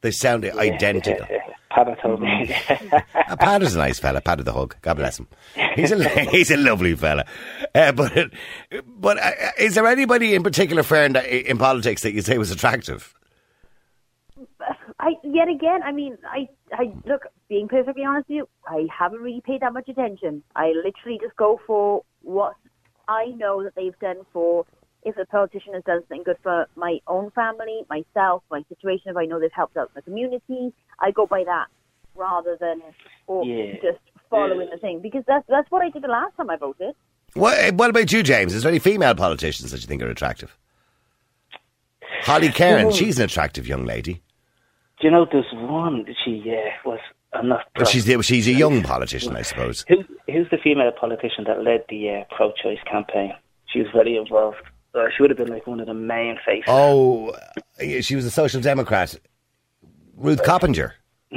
[0.00, 1.16] They sound identical.
[1.70, 1.94] Yeah, yeah.
[1.94, 2.54] Padder told me.
[3.30, 4.20] Uh, Padder's a nice fella.
[4.20, 4.74] Padder the hug.
[4.82, 5.28] God bless him.
[5.76, 7.24] He's a he's a lovely fella.
[7.74, 8.32] Uh, but
[8.86, 13.14] but uh, is there anybody in particular, friend, in politics that you say was attractive?
[14.98, 17.22] I yet again, I mean, I, I look.
[17.48, 20.42] Being perfectly honest with you, I haven't really paid that much attention.
[20.54, 22.54] I literally just go for what
[23.08, 24.66] I know that they've done for.
[25.02, 29.16] If a politician has done something good for my own family, myself, my situation, if
[29.16, 31.66] I know they've helped out the community, I go by that
[32.14, 32.82] rather than
[33.26, 33.74] or Yeah.
[33.80, 33.98] just
[34.28, 36.94] following the thing because that's that's what I did the last time I voted.
[37.34, 38.54] What, uh, what about you, James?
[38.54, 40.56] Is there any female politicians that you think are attractive?
[42.22, 44.22] Holly Cairn, she's an attractive young lady.
[45.00, 46.98] Do you know, there's one, she uh, was,
[47.32, 47.64] I'm not...
[47.74, 49.86] But she's she's a young politician, I suppose.
[49.88, 53.32] Who, who's the female politician that led the uh, pro-choice campaign?
[53.72, 54.58] She was very involved.
[54.94, 56.64] Uh, she would have been like one of the main faces.
[56.66, 59.14] Oh, uh, she was a social democrat.
[60.16, 60.94] Ruth Coppinger.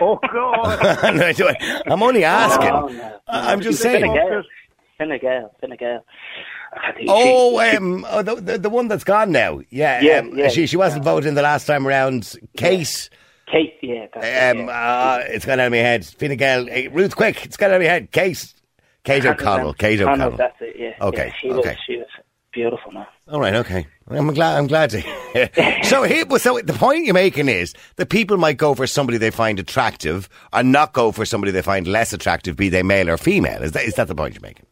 [0.00, 1.14] Oh, God.
[1.14, 2.68] No, I don't- I'm only asking.
[2.68, 3.20] Oh, no.
[3.28, 4.12] I'm just Fine saying.
[4.12, 4.42] Gael.
[4.98, 5.54] Fine Gael.
[5.60, 6.04] Fine Gael.
[6.76, 9.60] I think Oh, she- she- um, oh the, the the one that's gone now.
[9.70, 10.48] Yeah, Yeah, um, yeah.
[10.48, 12.34] she she wasn't voting the last time around.
[12.56, 13.08] Kate,
[13.46, 14.06] Kate, yeah.
[14.12, 14.72] That's it, um, yeah.
[15.20, 16.04] uh, it's gone out of my head.
[16.04, 18.10] Fine Gael, hey, Ruth, quick, it's gone out of my head.
[18.10, 18.52] Kate,
[19.04, 20.36] Kate O'Connell, Kate O'Connell, O'Connell.
[20.36, 21.06] That's it, yeah.
[21.06, 21.68] Okay, Yeah, she okay.
[21.70, 22.06] Was, she was
[22.54, 23.06] beautiful, man.
[23.28, 23.86] All right, okay.
[24.08, 24.56] I'm glad.
[24.58, 25.02] I'm glad to.
[25.84, 29.30] so, here, so the point you're making is that people might go for somebody they
[29.30, 33.16] find attractive, and not go for somebody they find less attractive, be they male or
[33.16, 33.62] female.
[33.62, 34.66] Is that is that the point you're making?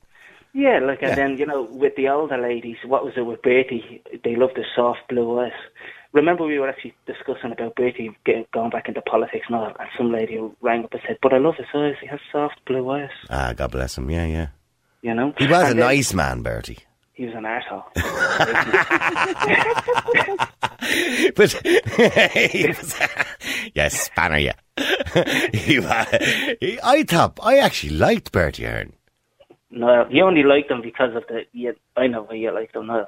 [0.55, 4.03] Yeah, like, and then, you know, with the older ladies, what was it with Bertie?
[4.22, 5.53] They loved the soft blue eyes.
[6.12, 9.89] Remember, we were actually discussing about Bertie getting, going back into politics and all, and
[9.97, 12.87] some lady rang up and said, But I love his eyes, he has soft blue
[12.91, 14.11] eyes, Ah, God bless him.
[14.11, 14.47] Yeah, yeah.
[15.01, 15.33] you know?
[15.39, 16.80] He was And a then- nice man, Bertie.
[17.14, 17.84] He was an arsehole.
[21.36, 21.52] but
[22.32, 22.94] he was,
[23.74, 24.54] yes, spanner, yeah.
[25.52, 26.06] he, wa-
[26.60, 28.94] he, I thought I actually liked Bertie Ahern.
[29.70, 31.42] no, you only liked him because of the.
[31.52, 32.86] Yeah, I know why you liked him.
[32.86, 33.06] No,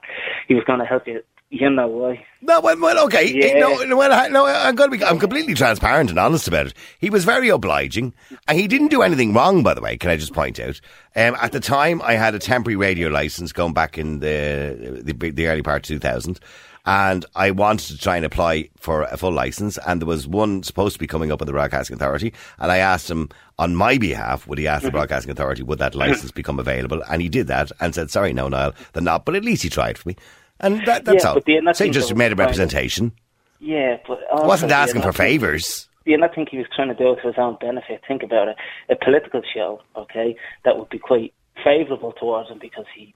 [0.48, 1.22] he was going to help you.
[1.54, 2.26] You know why?
[2.42, 3.30] No, well, well okay.
[3.30, 3.60] Yeah.
[3.60, 5.04] No, no, well, no, I'm going to be.
[5.04, 6.74] I'm completely transparent and honest about it.
[6.98, 8.12] He was very obliging,
[8.48, 9.62] and he didn't do anything wrong.
[9.62, 10.80] By the way, can I just point out?
[11.14, 15.30] Um, at the time, I had a temporary radio license going back in the the,
[15.30, 16.40] the early part of 2000.
[16.86, 20.62] And I wanted to try and apply for a full license, and there was one
[20.64, 22.34] supposed to be coming up with the Broadcasting Authority.
[22.58, 25.94] And I asked him on my behalf, would he ask the Broadcasting Authority, would that
[25.94, 27.02] license become available?
[27.08, 29.70] And he did that and said, sorry, no, Niall, they're not, but at least he
[29.70, 30.16] tried for me.
[30.60, 31.34] And that, that's Yeah, all.
[31.40, 33.12] but not So he just made a was kind of- representation.
[33.60, 35.88] Yeah, but I wasn't asking for favours.
[36.04, 38.02] You not think he was trying to do it to his own benefit?
[38.06, 38.56] Think about it.
[38.90, 41.32] A political show, okay, that would be quite
[41.62, 43.14] favourable towards him because he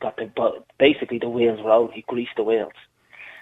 [0.00, 0.30] got the
[0.78, 1.92] basically the wheels rolling.
[1.92, 2.72] He greased the wheels.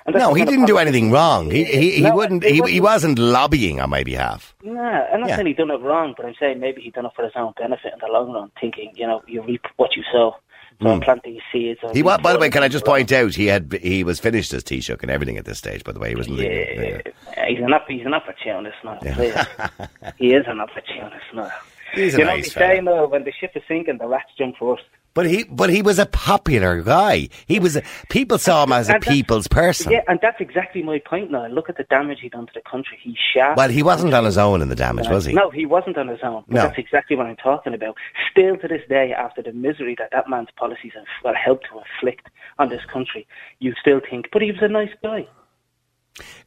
[0.06, 1.50] No, he didn't do anything wrong.
[1.50, 2.42] He he, he No, wouldn't.
[2.42, 4.54] He, he wasn't- wasn't lobbying on my behalf.
[4.62, 5.36] Nah, I'm not Yeah.
[5.36, 7.52] saying he done it wrong, but I'm saying maybe he done it for his own
[7.58, 10.34] benefit in the long run, thinking, you know, you reap what you sow.
[10.80, 10.86] Hmm.
[10.86, 11.80] I'm planting seeds.
[11.92, 14.52] He reap By the way, can I just point out he had he was finished
[14.52, 15.82] his Taoiseach and everything at this stage.
[15.82, 16.38] By the way, he wasn't.
[16.38, 17.02] Yeah, leaving.
[17.48, 18.98] he's an he's an opportunist now.
[19.00, 19.34] please.
[20.18, 21.50] he is an opportunist now.
[21.94, 24.30] He's you know nice what they say, though, when the ship is sinking, the rats
[24.36, 24.84] jump first.
[25.14, 27.28] But he but he was a popular guy.
[27.46, 29.90] He was a, people saw him as a And that's- people's person.
[29.92, 31.46] Yeah, and that's exactly my point now.
[31.48, 32.98] Look at the damage he done to the country.
[33.02, 33.56] He shot.
[33.56, 35.32] Well, he wasn't on his own in the damage, was he?
[35.32, 36.44] No, he wasn't on his own.
[36.46, 36.62] But No.
[36.62, 37.96] That's exactly what I'm talking about.
[38.30, 41.78] Still to this day, after the misery that that man's policies have well, helped to
[41.80, 42.28] inflict
[42.60, 43.26] on this country,
[43.58, 45.26] you still think, but he was a nice guy.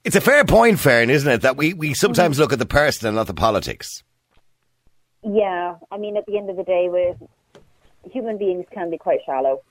[0.03, 1.41] It's a fair point, Fern, isn't it?
[1.41, 4.03] That we, we sometimes look at the person and not the politics.
[5.23, 7.17] Yeah, I mean, at the end of the day, with
[8.09, 9.61] human beings can be quite shallow.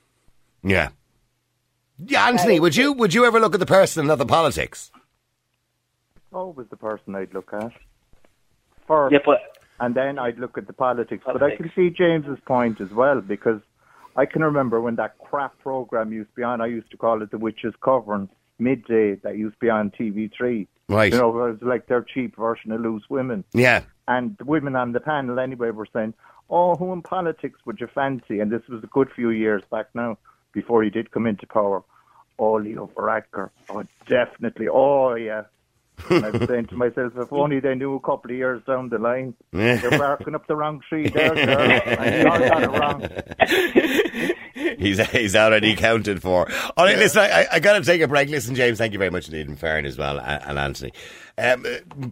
[0.63, 0.89] Yeah.
[2.03, 4.91] Yeah, Anthony, would you would you ever look at the person and not the politics?
[6.33, 7.71] Always the person I'd look at
[8.87, 9.39] first, Yeah, but
[9.79, 11.23] and then I'd look at the politics.
[11.25, 13.61] But I can see James's point as well because
[14.15, 16.61] I can remember when that crap program used to be on.
[16.61, 18.29] I used to call it the Witches Covering
[18.59, 20.67] midday that used to be on TV3.
[20.87, 21.11] Right.
[21.11, 23.43] You know, it was like their cheap version of Loose Women.
[23.53, 23.83] Yeah.
[24.07, 26.13] And the women on the panel anyway were saying,
[26.51, 29.87] "Oh, who in politics would you fancy?" And this was a good few years back
[29.95, 30.17] now,
[30.53, 31.83] before he did come into power.
[32.37, 33.49] Oh, Leo Varadkar.
[33.69, 34.67] Oh, definitely.
[34.67, 35.43] Oh, yeah.
[36.09, 38.89] And I was saying to myself, if only they knew a couple of years down
[38.89, 41.47] the line, they're barking up the wrong tree there, girl.
[41.47, 44.31] And you all got it wrong.
[44.77, 46.49] He's he's already counted for.
[46.77, 48.29] All right, listen, I, I got to take a break.
[48.29, 50.93] Listen, James, thank you very much indeed, and Fern as well, and, and Anthony.
[51.37, 51.65] Um,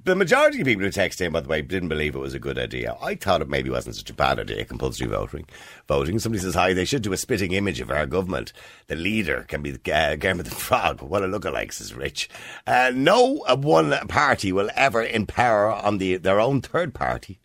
[0.06, 2.40] the majority of people who texted in, by the way, didn't believe it was a
[2.40, 2.96] good idea.
[3.02, 5.46] I thought it maybe wasn't such a bad idea, compulsory voting.
[5.88, 6.20] Voting.
[6.20, 8.54] Somebody says, hi, they should do a spitting image of our government.
[8.88, 11.02] The leader can be uh, Kermit the Frog.
[11.02, 12.30] What a lookalike, says Rich.
[12.66, 17.39] Uh, no uh, one party will ever in power on the their own third party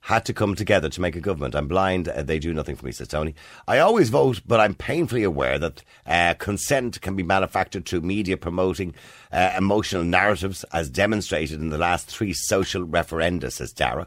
[0.00, 1.54] had to come together to make a government.
[1.54, 2.08] I'm blind.
[2.08, 3.34] Uh, they do nothing for me, says Tony.
[3.68, 8.36] I always vote, but I'm painfully aware that uh, consent can be manufactured through media
[8.36, 8.94] promoting
[9.30, 14.06] uh, emotional narratives, as demonstrated in the last three social referenda, says Dara.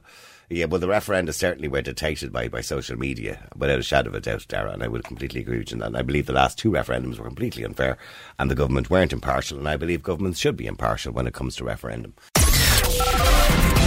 [0.49, 4.15] Yeah, well, the referenda certainly were dictated by, by social media, without a shadow of
[4.15, 5.87] a doubt, Dara, and I would completely agree with you on that.
[5.87, 7.97] And I believe the last two referendums were completely unfair,
[8.37, 11.55] and the government weren't impartial, and I believe governments should be impartial when it comes
[11.55, 12.13] to referendum.